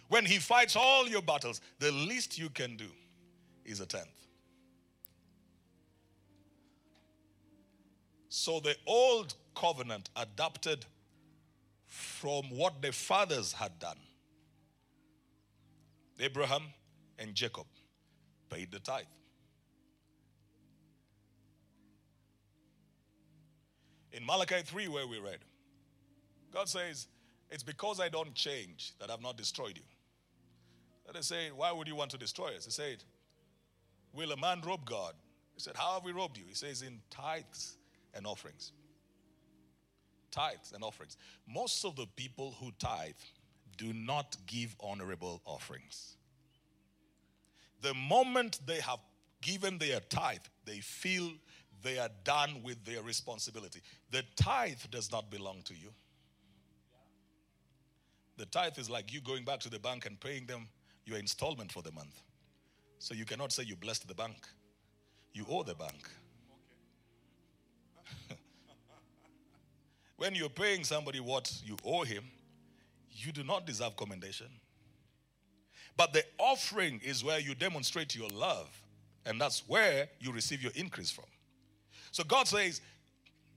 [0.09, 2.89] When He fights all your battles, the least you can do
[3.65, 4.07] is a tenth.
[8.29, 10.85] So the old covenant adapted
[11.87, 13.97] from what the fathers had done
[16.19, 16.63] Abraham
[17.19, 17.67] and Jacob
[18.51, 19.05] paid the tithe.
[24.13, 25.39] In Malachi 3, where we read,
[26.53, 27.07] God says,
[27.51, 29.83] It's because I don't change that I've not destroyed you.
[31.07, 32.65] And they say, Why would you want to destroy us?
[32.65, 33.05] He said,
[34.15, 35.13] Will a man rob God?
[35.55, 36.45] He said, How have we robbed you?
[36.49, 37.77] He says, In tithes
[38.15, 38.73] and offerings.
[40.31, 41.19] Tithes and offerings.
[41.47, 43.13] Most of the people who tithe
[43.77, 46.17] do not give honorable offerings.
[47.83, 48.99] The moment they have
[49.43, 51.31] given their tithe, they feel
[51.83, 53.81] they are done with their responsibility.
[54.11, 55.93] The tithe does not belong to you.
[58.39, 60.69] The tithe is like you going back to the bank and paying them
[61.05, 62.21] your installment for the month.
[62.99, 64.49] So you cannot say you blessed the bank.
[65.33, 66.09] You owe the bank.
[70.17, 72.25] when you're paying somebody what you owe him,
[73.27, 74.47] you do not deserve commendation.
[75.97, 78.69] But the offering is where you demonstrate your love,
[79.25, 81.25] and that's where you receive your increase from.
[82.13, 82.81] So God says,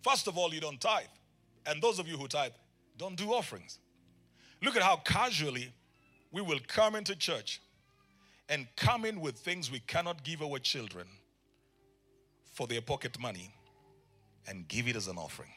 [0.01, 1.05] first of all, you don't tithe.
[1.65, 2.53] And those of you who tithe,
[2.97, 3.79] don't do offerings.
[4.61, 5.71] Look at how casually
[6.31, 7.61] we will come into church
[8.49, 11.07] and come in with things we cannot give our children
[12.53, 13.53] for their pocket money
[14.47, 15.51] and give it as an offering.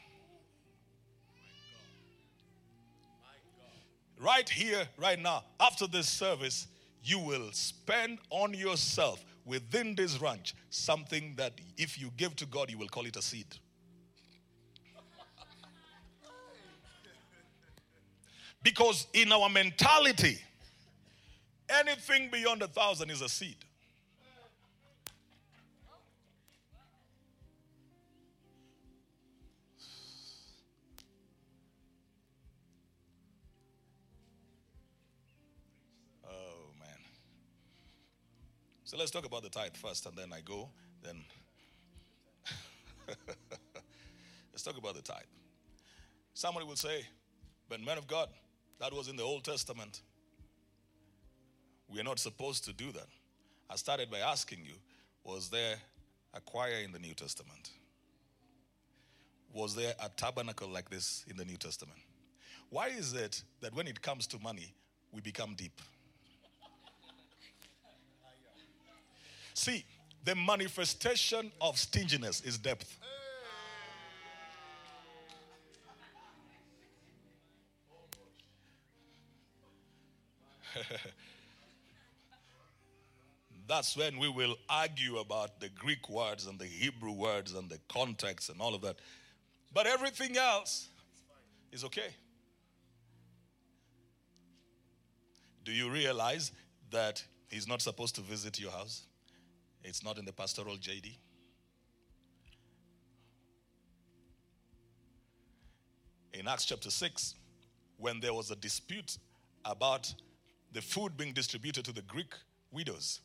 [4.23, 6.67] Right here, right now, after this service,
[7.03, 12.71] you will spend on yourself within this ranch something that if you give to God,
[12.71, 13.47] you will call it a seed.
[18.63, 20.39] Because in our mentality,
[21.67, 23.57] anything beyond a thousand is a seed.
[38.93, 40.69] So let's talk about the tithe first, and then I go.
[41.01, 41.23] Then
[44.53, 45.23] let's talk about the tithe.
[46.35, 47.03] Somebody will say,
[47.69, 48.29] but man of God,
[48.79, 50.03] that was in the Old Testament.
[51.89, 53.07] We are not supposed to do that.
[53.67, 54.75] I started by asking you,
[55.23, 55.77] was there
[56.35, 57.71] a choir in the New Testament?
[59.55, 61.97] Was there a tabernacle like this in the New Testament?
[62.69, 64.71] Why is it that when it comes to money,
[65.11, 65.81] we become deep?
[69.53, 69.85] See,
[70.23, 72.97] the manifestation of stinginess is depth.
[83.67, 87.79] that's when we will argue about the Greek words and the Hebrew words and the
[87.89, 88.97] context and all of that.
[89.73, 90.87] But everything else
[91.71, 92.15] is okay.
[95.63, 96.51] Do you realize
[96.91, 99.05] that he's not supposed to visit your house?
[99.83, 101.17] It's not in the pastoral JD.
[106.33, 107.35] In Acts chapter 6,
[107.97, 109.17] when there was a dispute
[109.65, 110.13] about
[110.71, 112.33] the food being distributed to the Greek
[112.71, 113.19] widows,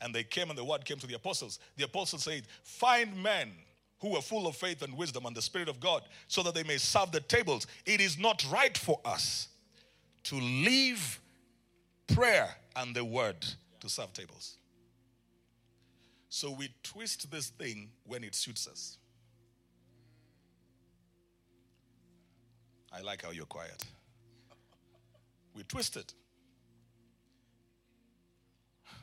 [0.00, 3.52] and they came and the word came to the apostles, the apostles said, Find men
[4.00, 6.62] who are full of faith and wisdom and the Spirit of God, so that they
[6.64, 7.66] may serve the tables.
[7.86, 9.48] It is not right for us
[10.24, 11.20] to leave
[12.08, 13.46] prayer and the word
[13.80, 14.58] to serve tables.
[16.34, 18.98] So we twist this thing when it suits us.
[22.92, 23.84] I like how you're quiet.
[25.54, 26.12] We twist it.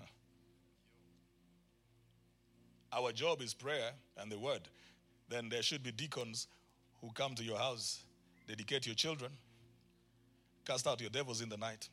[2.92, 4.68] Our job is prayer and the word.
[5.30, 6.50] Then there should be deacons
[7.00, 8.04] who come to your house,
[8.46, 9.32] dedicate your children,
[10.66, 11.88] cast out your devils in the night.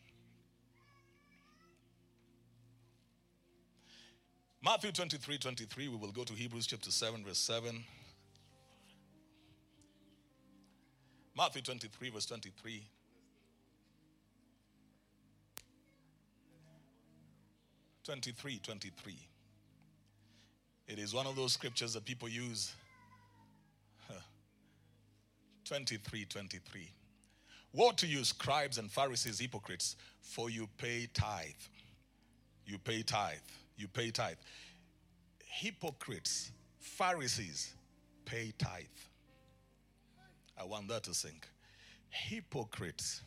[4.63, 7.85] Matthew 23 23, we will go to Hebrews chapter 7, verse 7.
[11.37, 12.83] Matthew 23, verse 23.
[18.05, 19.19] Twenty-three, twenty-three.
[20.89, 22.73] It is one of those scriptures that people use.
[25.67, 26.91] 23, 23.
[27.75, 31.45] Woe to you, scribes and Pharisees, hypocrites, for you pay tithe.
[32.65, 33.37] You pay tithe
[33.79, 34.37] you pay tithe.
[35.45, 37.75] Hypocrites, Pharisees,
[38.25, 38.85] pay tithe.
[40.61, 41.47] I want that to sink.
[42.11, 43.23] Hypocrites,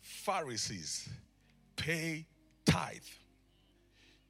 [0.00, 1.08] Pharisees,
[1.76, 2.26] pay
[2.64, 3.00] tithe.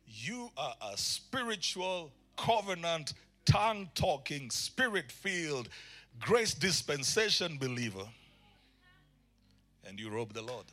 [0.06, 5.68] You are a spiritual, covenant, tongue talking, spirit filled,
[6.20, 8.06] grace dispensation believer,
[9.86, 10.66] and you rob the Lord.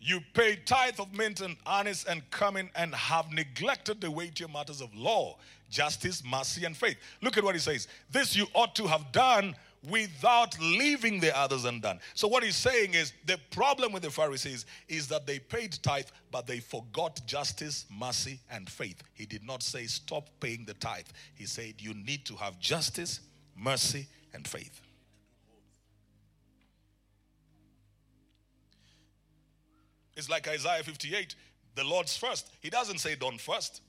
[0.00, 4.80] You pay tithe of mint and anise and cumin and have neglected the weightier matters
[4.80, 5.36] of law,
[5.68, 6.96] justice, mercy, and faith.
[7.20, 7.86] Look at what he says.
[8.10, 9.54] This you ought to have done
[9.88, 12.00] without leaving the others undone.
[12.14, 16.06] So, what he's saying is the problem with the Pharisees is that they paid tithe,
[16.30, 19.02] but they forgot justice, mercy, and faith.
[19.14, 23.20] He did not say stop paying the tithe, he said you need to have justice,
[23.56, 24.80] mercy, and faith.
[30.20, 31.34] It's like Isaiah 58,
[31.76, 32.52] the Lord's first.
[32.60, 33.80] He doesn't say don't first.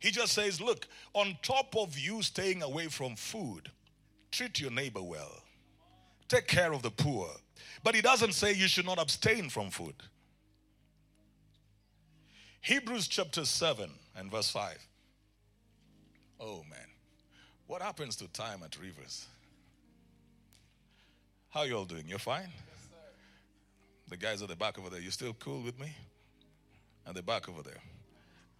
[0.00, 3.70] He just says, look, on top of you staying away from food,
[4.32, 5.30] treat your neighbor well.
[6.26, 7.28] Take care of the poor.
[7.84, 9.94] But he doesn't say you should not abstain from food.
[12.62, 14.84] Hebrews chapter 7 and verse 5.
[16.40, 16.88] Oh man,
[17.68, 19.26] what happens to time at Rivers?
[21.50, 22.08] How you all doing?
[22.08, 22.48] You're fine?
[24.08, 25.92] The guys at the back over there, you still cool with me?
[27.06, 27.80] At the back over there,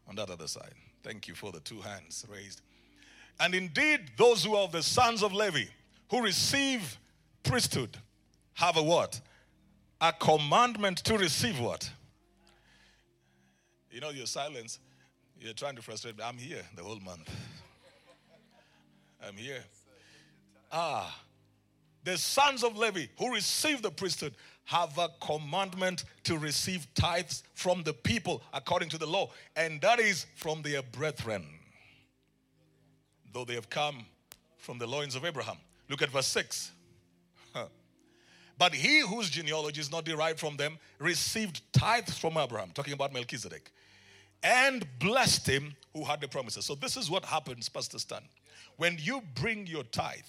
[0.09, 0.73] on that other side.
[1.03, 2.63] Thank you for the two hands raised.
[3.39, 5.65] And indeed, those who are the sons of Levi,
[6.11, 6.99] who receive
[7.43, 7.97] priesthood,
[8.55, 9.21] have a what?
[10.01, 11.91] A commandment to receive what?
[13.91, 14.79] You know, your silence,
[15.41, 16.25] you're trying to frustrate me.
[16.25, 17.31] I'm here the whole month.
[19.27, 19.65] I'm here.
[20.73, 21.23] Ah,
[22.05, 24.35] the sons of Levi who receive the priesthood
[24.67, 29.99] have a commandment to receive tithes from the people according to the law, and that
[29.99, 31.47] is from their brethren,
[33.33, 34.05] though they have come
[34.59, 35.57] from the loins of Abraham.
[35.89, 36.73] Look at verse 6.
[38.59, 43.13] But he whose genealogy is not derived from them received tithes from Abraham, talking about
[43.13, 43.71] Melchizedek,
[44.43, 46.65] and blessed him who had the promises.
[46.65, 48.23] So, this is what happens, Pastor Stan.
[48.79, 50.25] When you bring your tithe,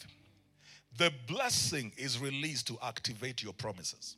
[0.97, 4.17] the blessing is released to activate your promises.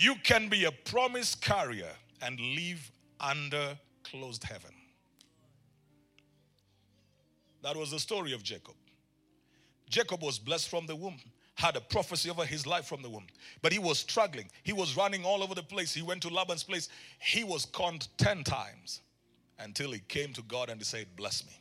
[0.00, 1.90] You can be a promise carrier
[2.22, 2.88] and live
[3.18, 4.70] under closed heaven.
[7.64, 8.76] That was the story of Jacob.
[9.90, 11.18] Jacob was blessed from the womb,
[11.56, 13.26] had a prophecy over his life from the womb,
[13.60, 14.48] but he was struggling.
[14.62, 15.92] He was running all over the place.
[15.92, 16.88] He went to Laban's place.
[17.18, 19.00] He was conned 10 times
[19.58, 21.60] until he came to God and he said, Bless me.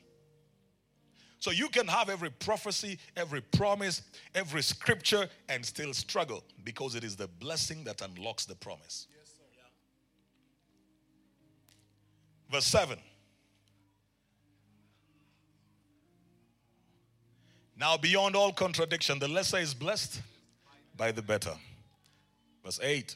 [1.39, 4.01] So you can have every prophecy, every promise,
[4.33, 9.07] every scripture, and still struggle because it is the blessing that unlocks the promise.
[9.15, 9.63] Yes, yeah.
[12.51, 12.97] Verse 7.
[17.79, 20.21] Now, beyond all contradiction, the lesser is blessed
[20.95, 21.53] by the better.
[22.65, 23.15] Verse 8.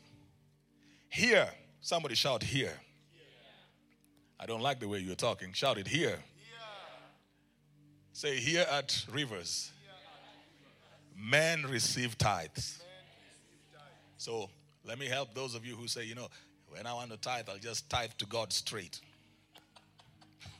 [1.09, 1.49] Here,
[1.81, 2.79] somebody shout here.
[4.39, 5.53] I don't like the way you're talking.
[5.53, 6.19] Shout it here.
[8.13, 9.71] Say here at Rivers.
[11.15, 12.83] Men receive tithes.
[14.17, 14.49] So
[14.83, 16.27] let me help those of you who say, you know,
[16.67, 18.99] when I want to tithe, I'll just tithe to God straight.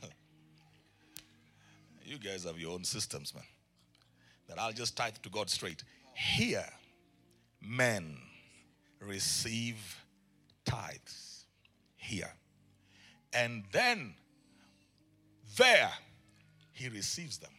[2.04, 3.44] you guys have your own systems, man.
[4.48, 5.84] That I'll just tithe to God straight.
[6.14, 6.68] Here,
[7.60, 8.18] men
[9.00, 10.04] receive
[10.64, 11.44] tithes.
[11.96, 12.32] Here.
[13.32, 14.14] And then,
[15.56, 15.90] there,
[16.72, 17.52] he receives them.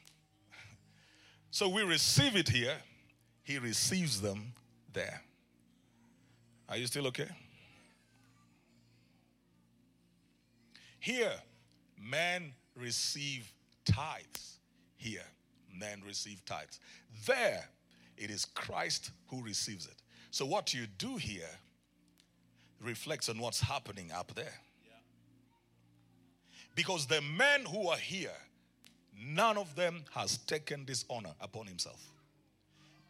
[1.52, 2.78] So we receive it here,
[3.44, 4.54] he receives them
[4.92, 5.22] there.
[6.68, 7.30] Are you still okay?
[11.00, 11.34] Here,
[12.02, 13.52] men receive
[13.86, 14.60] tithes.
[14.96, 15.26] Here,
[15.78, 16.80] men receive tithes.
[17.28, 17.68] There,
[18.18, 19.98] it is Christ who receives it.
[20.32, 21.50] So, what you do here
[22.82, 24.60] reflects on what's happening up there.
[26.76, 28.32] Because the men who are here,
[29.26, 32.02] none of them has taken this honor upon himself.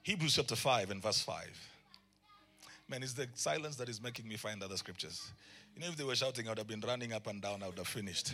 [0.03, 1.69] Hebrews chapter 5 and verse 5.
[2.89, 5.31] Man, it's the silence that is making me find other scriptures.
[5.75, 7.67] You know, if they were shouting, I would have been running up and down, I
[7.67, 8.33] would have finished.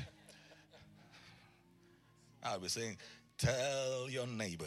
[2.43, 2.97] I be saying,
[3.37, 4.65] Tell your neighbor,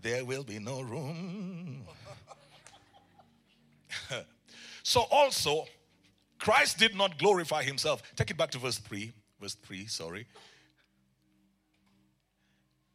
[0.00, 1.82] there will be no room.
[4.82, 5.66] so, also,
[6.38, 8.02] Christ did not glorify himself.
[8.16, 9.12] Take it back to verse 3.
[9.40, 10.26] Verse 3, sorry.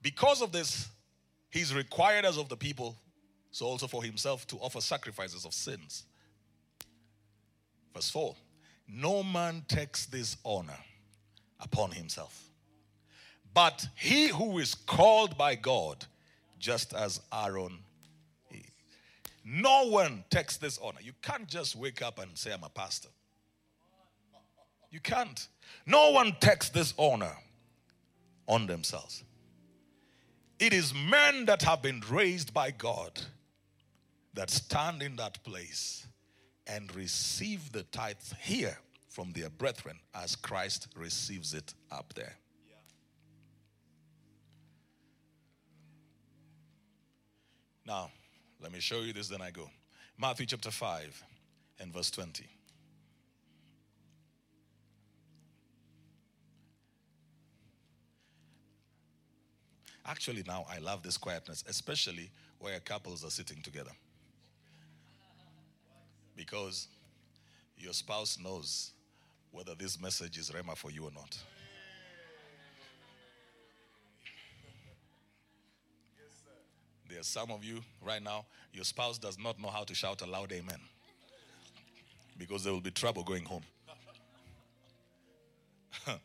[0.02, 0.90] Because of this,
[1.50, 2.96] he's required as of the people,
[3.52, 6.06] so also for himself to offer sacrifices of sins.
[7.94, 8.36] Verse 4
[8.88, 10.78] No man takes this honor
[11.60, 12.50] upon himself,
[13.54, 16.06] but he who is called by God,
[16.60, 17.80] just as Aaron.
[19.50, 21.00] No one takes this honor.
[21.02, 23.08] You can't just wake up and say, I'm a pastor.
[24.92, 25.48] You can't.
[25.86, 27.32] No one takes this honor
[28.46, 29.24] on themselves.
[30.60, 33.22] It is men that have been raised by God
[34.34, 36.08] that stand in that place
[36.66, 38.78] and receive the tithes here
[39.08, 42.36] from their brethren as Christ receives it up there.
[47.86, 48.12] Now,
[48.62, 49.70] let me show you this, then I go.
[50.20, 51.24] Matthew chapter 5
[51.80, 52.46] and verse 20.
[60.08, 63.92] Actually, now I love this quietness, especially where couples are sitting together.
[66.36, 66.88] Because
[67.78, 68.92] your spouse knows
[69.52, 71.38] whether this message is Rhema for you or not.
[77.10, 80.22] There are some of you right now, your spouse does not know how to shout
[80.22, 80.80] a loud amen
[82.38, 83.64] because there will be trouble going home.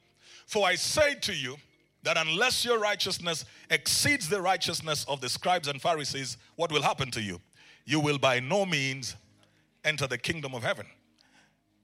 [0.47, 1.57] For I say to you
[2.03, 7.11] that unless your righteousness exceeds the righteousness of the scribes and Pharisees, what will happen
[7.12, 7.40] to you?
[7.84, 9.16] You will by no means
[9.84, 10.86] enter the kingdom of heaven.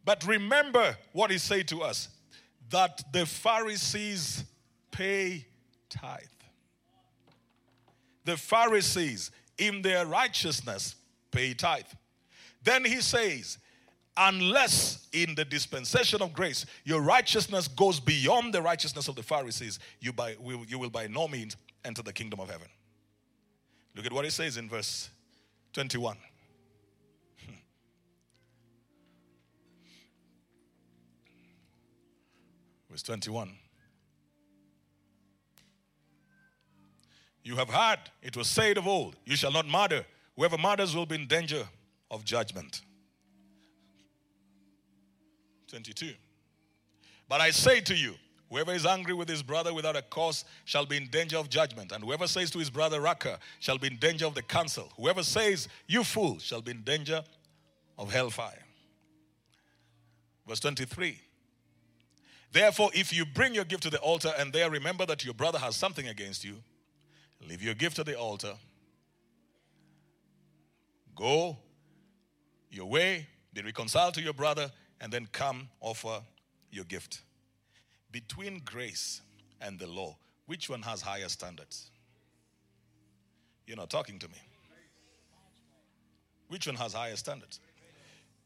[0.05, 2.09] But remember what he said to us
[2.71, 4.45] that the Pharisees
[4.91, 5.47] pay
[5.89, 6.23] tithe.
[8.25, 10.97] The Pharisees, in their righteousness,
[11.31, 11.85] pay tithe.
[12.63, 13.59] Then he says,
[14.19, 19.79] unless in the dispensation of grace your righteousness goes beyond the righteousness of the Pharisees,
[20.01, 22.67] you, by, you will by no means enter the kingdom of heaven.
[23.95, 25.11] Look at what he says in verse
[25.73, 26.17] 21.
[32.91, 33.53] Verse 21.
[37.45, 40.05] You have heard, it was said of old, you shall not murder.
[40.37, 41.67] Whoever murders will be in danger
[42.11, 42.83] of judgment.
[45.69, 46.13] 22.
[47.29, 48.15] But I say to you,
[48.51, 51.93] whoever is angry with his brother without a cause shall be in danger of judgment.
[51.93, 54.91] And whoever says to his brother, Raca, shall be in danger of the council.
[54.97, 57.23] Whoever says, You fool, shall be in danger
[57.99, 58.65] of hellfire.
[60.47, 61.21] Verse 23.
[62.51, 65.59] Therefore, if you bring your gift to the altar and there remember that your brother
[65.59, 66.57] has something against you,
[67.47, 68.55] leave your gift at the altar.
[71.15, 71.59] Go
[72.71, 74.71] your way, be reconciled to your brother,
[75.01, 76.21] and then come offer
[76.71, 77.23] your gift.
[78.11, 79.21] Between grace
[79.61, 81.91] and the law, which one has higher standards?
[83.67, 84.39] You're not talking to me.
[86.49, 87.61] Which one has higher standards?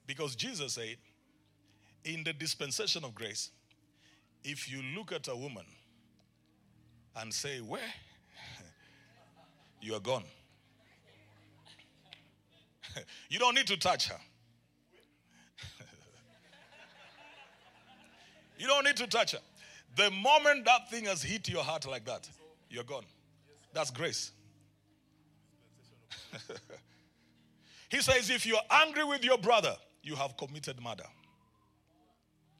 [0.06, 0.96] Because Jesus said,
[2.04, 3.50] in the dispensation of grace,
[4.42, 5.64] if you look at a woman
[7.16, 7.80] and say, Where?
[9.80, 10.24] you are gone.
[13.28, 14.18] you don't need to touch her.
[18.62, 19.40] You don't need to touch her.
[19.96, 22.30] The moment that thing has hit your heart like that,
[22.70, 23.02] you're gone.
[23.72, 24.30] That's grace.
[27.90, 31.02] he says, if you're angry with your brother, you have committed murder.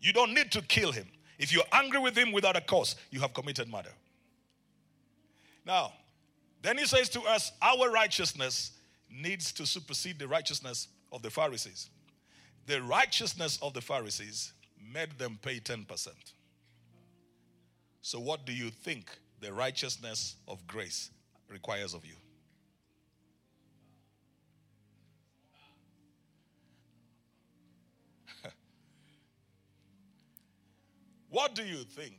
[0.00, 1.07] You don't need to kill him.
[1.38, 3.92] If you're angry with him without a cause, you have committed murder.
[5.64, 5.92] Now,
[6.62, 8.72] then he says to us, our righteousness
[9.09, 11.90] needs to supersede the righteousness of the Pharisees.
[12.66, 14.53] The righteousness of the Pharisees
[14.93, 16.09] made them pay 10%.
[18.01, 19.11] So, what do you think
[19.41, 21.11] the righteousness of grace
[21.49, 22.14] requires of you?
[31.30, 32.14] what do you think?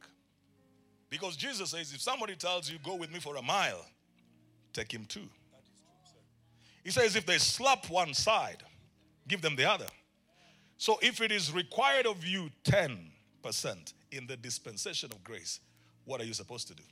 [1.09, 3.85] Because Jesus says, if somebody tells you, go with me for a mile,
[4.71, 5.29] take him two.
[6.83, 8.63] He says, if they slap one side,
[9.27, 9.85] give them the other.
[10.77, 15.59] So if it is required of you 10% in the dispensation of grace,
[16.05, 16.83] what are you supposed to do?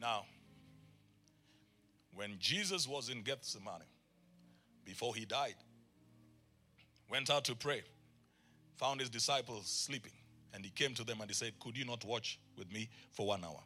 [0.00, 0.24] Now,
[2.14, 3.82] when Jesus was in Gethsemane,
[4.84, 5.54] before he died,
[7.10, 7.82] went out to pray,
[8.76, 10.12] found his disciples sleeping,
[10.54, 13.26] and he came to them and he said, Could you not watch with me for
[13.26, 13.60] one hour?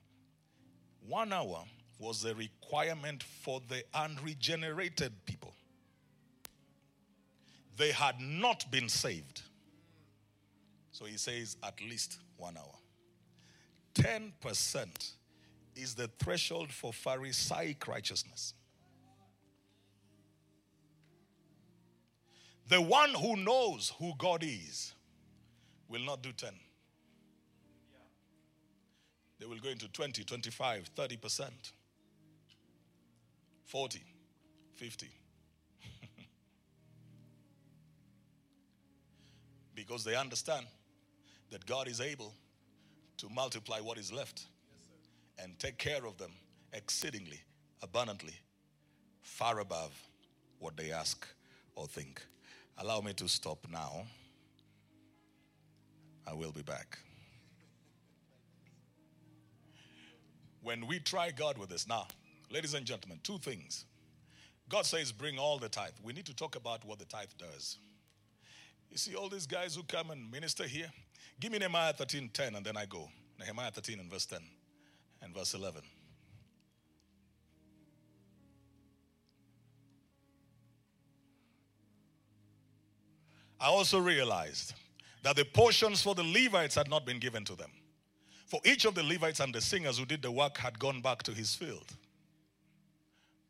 [1.07, 1.65] One hour
[1.99, 5.55] was a requirement for the unregenerated people.
[7.77, 9.43] They had not been saved.
[10.93, 12.75] So he says at least one hour.
[13.95, 15.13] 10%
[15.77, 18.55] is the threshold for Pharisaic righteousness.
[22.69, 24.95] The one who knows who God is
[25.89, 26.51] will not do 10.
[29.39, 31.51] They will go into 20, 25, 30%,
[33.65, 34.03] 40,
[34.75, 35.09] 50.
[39.75, 40.67] because they understand
[41.51, 42.33] that God is able
[43.19, 46.31] to multiply what is left yes, and take care of them
[46.73, 47.41] exceedingly,
[47.83, 48.35] abundantly,
[49.23, 49.93] far above
[50.59, 51.27] what they ask
[51.77, 52.25] or think.
[52.79, 54.03] Allow me to stop now.
[56.27, 56.99] I will be back.
[60.65, 61.87] when we try God with this.
[61.87, 62.09] Now,
[62.55, 63.85] ladies and gentlemen, two things.
[64.69, 65.91] God says, bring all the tithe.
[66.05, 67.79] We need to talk about what the tithe does.
[68.91, 70.87] You see, all these guys who come and minister here,
[71.41, 73.09] give me Nehemiah 13 10, and then I go.
[73.41, 74.39] Nehemiah 13 and verse 10
[75.23, 75.83] and verse 11.
[83.61, 84.75] I also realized
[85.25, 87.71] that the portions for the Levites had not been given to them.
[88.47, 91.25] For each of the Levites and the singers who did the work had gone back
[91.25, 91.97] to his field.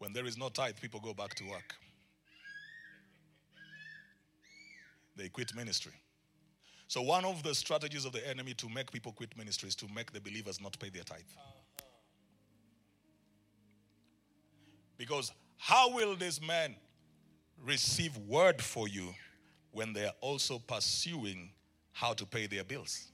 [0.05, 1.75] When there is no tithe, people go back to work.
[5.17, 5.95] They quit ministry.
[6.89, 9.87] So, one of the strategies of the enemy to make people quit ministry is to
[9.95, 11.21] make the believers not pay their tithe.
[14.99, 16.77] Because how will these men
[17.65, 19.15] receive word for you
[19.73, 21.49] when they are also pursuing
[21.93, 23.07] how to pay their bills?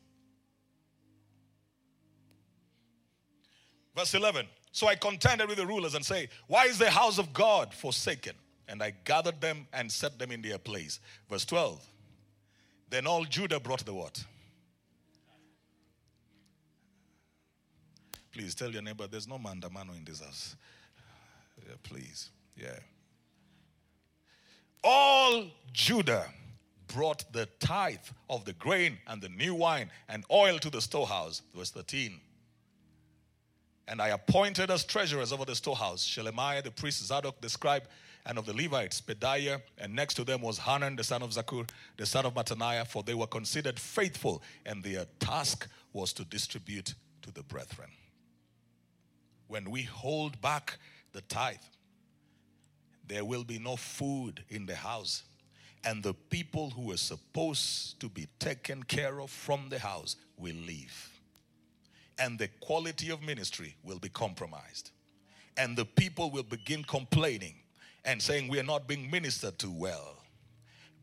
[3.95, 4.45] Verse 11.
[4.73, 8.35] So I contended with the rulers and say, Why is the house of God forsaken?
[8.69, 11.01] And I gathered them and set them in their place.
[11.29, 11.85] Verse 12.
[12.89, 14.25] Then all Judah brought the what?
[18.33, 20.55] Please tell your neighbor there's no maandamano in this house.
[21.67, 22.31] Yeah, please.
[22.57, 22.79] Yeah.
[24.85, 26.27] All Judah
[26.87, 27.99] brought the tithe
[28.29, 31.43] of the grain and the new wine and oil to the storehouse.
[31.55, 32.21] Verse 13.
[33.91, 37.89] And I appointed as treasurers over the storehouse Shelemiah the priest, Zadok the scribe,
[38.25, 41.69] and of the Levites, Pedaiah, and next to them was Hanan the son of Zakur,
[41.97, 46.95] the son of Mattaniah, for they were considered faithful, and their task was to distribute
[47.23, 47.91] to the brethren.
[49.49, 50.79] When we hold back
[51.13, 51.57] the tithe,
[53.09, 55.25] there will be no food in the house.
[55.83, 60.55] And the people who are supposed to be taken care of from the house will
[60.55, 61.10] leave
[62.21, 64.91] and the quality of ministry will be compromised.
[65.57, 67.55] And the people will begin complaining
[68.05, 70.19] and saying, We are not being ministered to well.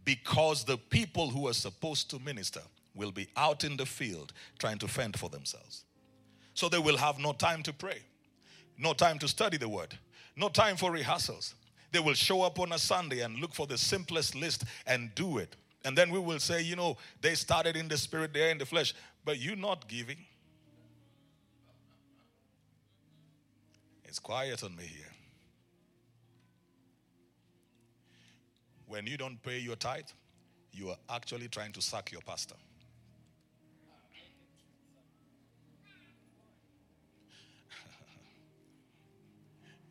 [0.06, 2.62] Because the people who are supposed to minister
[2.96, 5.84] will be out in the field trying to fend for themselves.
[6.54, 8.00] So they will have no time to pray,
[8.78, 9.98] no time to study the word,
[10.36, 11.56] no time for rehearsals.
[11.92, 15.40] They will show up on a Sunday and look for the simplest list and do
[15.40, 15.56] it.
[15.84, 18.66] And then we will say, you know, they started in the spirit, they're in the
[18.66, 18.94] flesh,
[19.24, 20.18] but you're not giving.
[24.18, 25.14] It's quiet on me here.
[28.88, 30.10] When you don't pay your tithe,
[30.74, 32.56] you are actually trying to suck your pastor.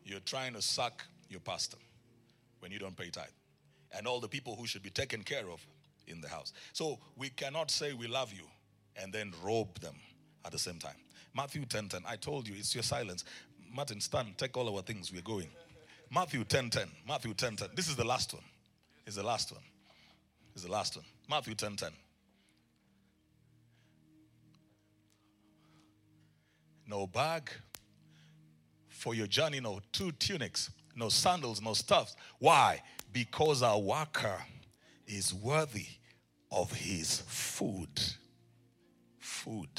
[0.03, 1.77] You're trying to suck your pastor
[2.59, 3.27] when you don't pay tithe
[3.97, 5.65] and all the people who should be taken care of
[6.05, 6.51] in the house.
[6.73, 8.43] So we cannot say we love you
[9.01, 9.95] and then robe them
[10.43, 10.97] at the same time.
[11.33, 12.01] Matthew 10 10.
[12.05, 13.23] I told you, it's your silence.
[13.73, 15.49] Martin, stand, take all our things, we're going.
[16.09, 16.87] Matthew 10 10.
[17.07, 17.69] Matthew 10 10.
[17.75, 18.43] This is the last one.
[19.05, 19.61] It's the last one.
[20.53, 21.05] It's the last one.
[21.29, 21.89] Matthew 10 10.
[26.87, 27.49] No bag
[28.87, 32.15] for your journey, no two tunics, no sandals, no stuffs.
[32.39, 32.81] Why?
[33.11, 34.37] Because our worker
[35.05, 35.87] is worthy
[36.51, 38.01] of his food.
[39.19, 39.69] Food.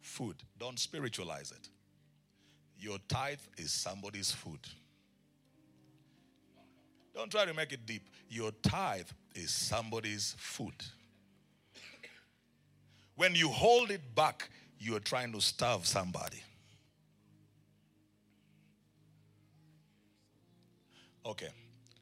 [0.00, 0.36] Food.
[0.58, 1.68] Don't spiritualize it.
[2.84, 4.58] Your tithe is somebody's food.
[7.14, 8.06] Don't try to make it deep.
[8.28, 10.74] Your tithe is somebody's food.
[13.16, 16.42] When you hold it back, you're trying to starve somebody.
[21.24, 21.48] Okay,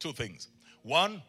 [0.00, 0.48] two things.
[0.82, 1.22] One,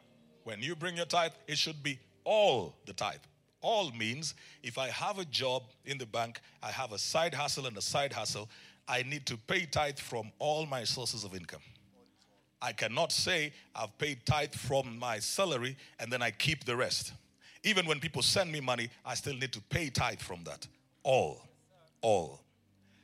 [0.45, 3.19] when you bring your tithe, it should be all the tithe.
[3.61, 4.33] All means
[4.63, 7.81] if I have a job in the bank, I have a side hustle and a
[7.81, 8.49] side hustle,
[8.87, 11.61] I need to pay tithe from all my sources of income.
[12.61, 17.13] I cannot say I've paid tithe from my salary and then I keep the rest.
[17.63, 20.67] Even when people send me money, I still need to pay tithe from that.
[21.03, 21.41] All.
[22.01, 22.41] All.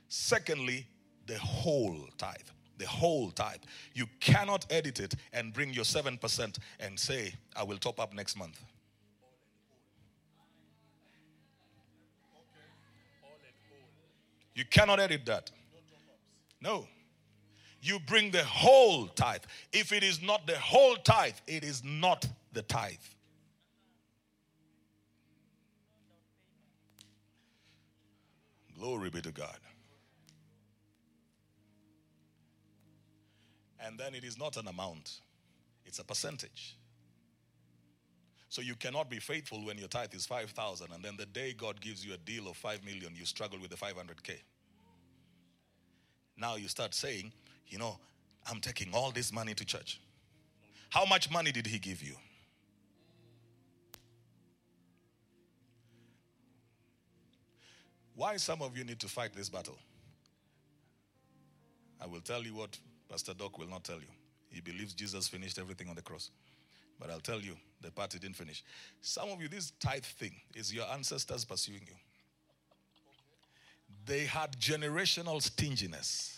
[0.08, 0.86] Secondly,
[1.28, 2.48] the whole tithe
[2.80, 3.62] the whole tithe.
[3.94, 8.38] You cannot edit it and bring your 7% and say, I will top up next
[8.38, 8.60] month.
[14.56, 15.52] You cannot edit that.
[16.62, 16.88] No.
[17.82, 19.44] You bring the whole tithe.
[19.72, 22.96] If it is not the whole tithe, it is not the tithe.
[28.78, 29.58] Glory be to God.
[33.82, 35.22] And then it is not an amount,
[35.86, 36.78] it's a percentage.
[38.50, 41.80] So you cannot be faithful when your tithe is 5,000 and then the day God
[41.80, 44.40] gives you a deal of 5 million, you struggle with the 500K.
[46.40, 47.32] Now you start saying,
[47.68, 48.00] you know,
[48.50, 50.00] I'm taking all this money to church.
[50.90, 52.16] How much money did he give you?
[58.16, 59.78] Why some of you need to fight this battle?
[62.02, 62.78] I will tell you what
[63.10, 64.08] Pastor Doc will not tell you.
[64.50, 66.32] He believes Jesus finished everything on the cross.
[67.00, 68.64] But I'll tell you, the part he didn't finish.
[69.02, 71.94] Some of you, this tithe thing is your ancestors pursuing you.
[74.10, 76.36] They had generational stinginess.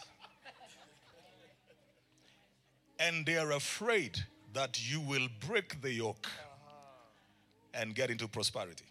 [2.99, 4.19] And they are afraid
[4.51, 6.27] that you will break the yoke
[7.73, 8.83] and get into prosperity.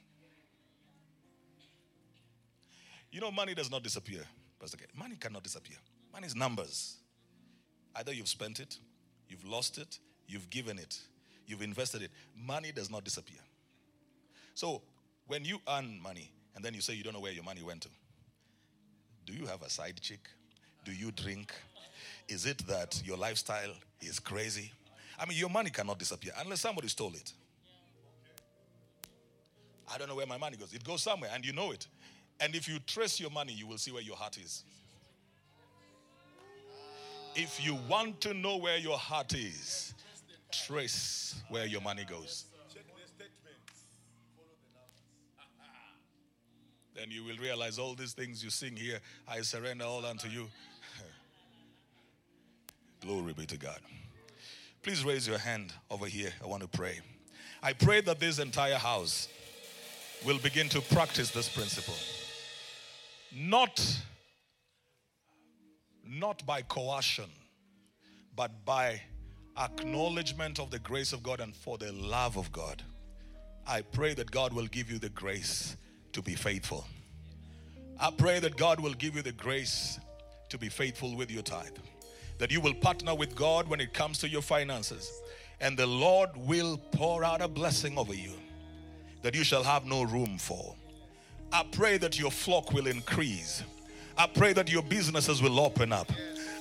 [3.12, 4.22] You know, money does not disappear.
[4.96, 5.76] Money cannot disappear.
[6.10, 6.96] Money is numbers.
[7.94, 8.78] Either you've spent it,
[9.28, 10.98] you've lost it, you've given it,
[11.46, 12.10] you've invested it.
[12.34, 13.40] Money does not disappear.
[14.54, 14.80] So
[15.26, 17.82] when you earn money and then you say you don't know where your money went
[17.82, 17.90] to,
[19.30, 20.28] do you have a side chick?
[20.84, 21.52] Do you drink?
[22.28, 24.72] Is it that your lifestyle is crazy?
[25.18, 27.32] I mean, your money cannot disappear unless somebody stole it.
[29.92, 30.72] I don't know where my money goes.
[30.72, 31.86] It goes somewhere and you know it.
[32.40, 34.64] And if you trace your money, you will see where your heart is.
[37.36, 39.94] If you want to know where your heart is,
[40.50, 42.46] trace where your money goes.
[47.00, 50.48] Then you will realize all these things you sing here, I surrender all unto you.
[53.00, 53.78] Glory be to God.
[54.82, 56.30] Please raise your hand over here.
[56.44, 57.00] I want to pray.
[57.62, 59.28] I pray that this entire house
[60.26, 61.94] will begin to practice this principle.
[63.34, 63.80] Not
[66.06, 67.30] not by coercion,
[68.36, 69.00] but by
[69.56, 72.82] acknowledgement of the grace of God and for the love of God.
[73.66, 75.78] I pray that God will give you the grace
[76.12, 76.86] to be faithful.
[77.98, 79.98] I pray that God will give you the grace
[80.48, 81.76] to be faithful with your tithe.
[82.38, 85.12] That you will partner with God when it comes to your finances.
[85.60, 88.32] And the Lord will pour out a blessing over you
[89.22, 90.74] that you shall have no room for.
[91.52, 93.62] I pray that your flock will increase
[94.20, 96.12] I pray that your businesses will open up.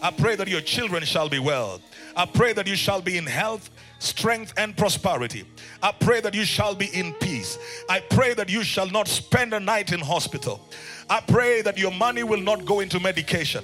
[0.01, 1.81] I pray that your children shall be well.
[2.15, 3.69] I pray that you shall be in health,
[3.99, 5.45] strength, and prosperity.
[5.83, 7.57] I pray that you shall be in peace.
[7.89, 10.61] I pray that you shall not spend a night in hospital.
[11.09, 13.63] I pray that your money will not go into medication.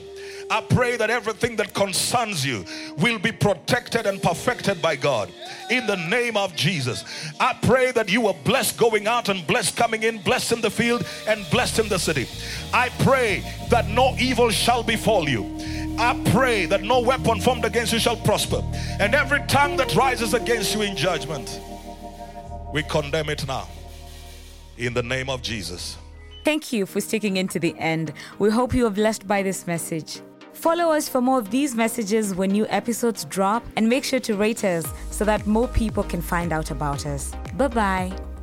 [0.50, 2.66] I pray that everything that concerns you
[2.98, 5.32] will be protected and perfected by God.
[5.72, 7.04] In the name of Jesus.
[7.40, 10.70] I pray that you are blessed going out and blessed coming in, blessed in the
[10.70, 12.28] field and blessed in the city.
[12.74, 15.85] I pray that no evil shall befall you.
[15.98, 18.62] I pray that no weapon formed against you shall prosper.
[19.00, 21.60] And every tongue that rises against you in judgment,
[22.74, 23.68] we condemn it now.
[24.78, 25.98] In the name of Jesus.
[26.44, 28.14] Thank you for sticking in to the end.
[28.40, 30.22] We hope you are blessed by this message.
[30.54, 34.36] Follow us for more of these messages when new episodes drop and make sure to
[34.36, 37.34] rate us so that more people can find out about us.
[37.56, 38.35] Bye bye.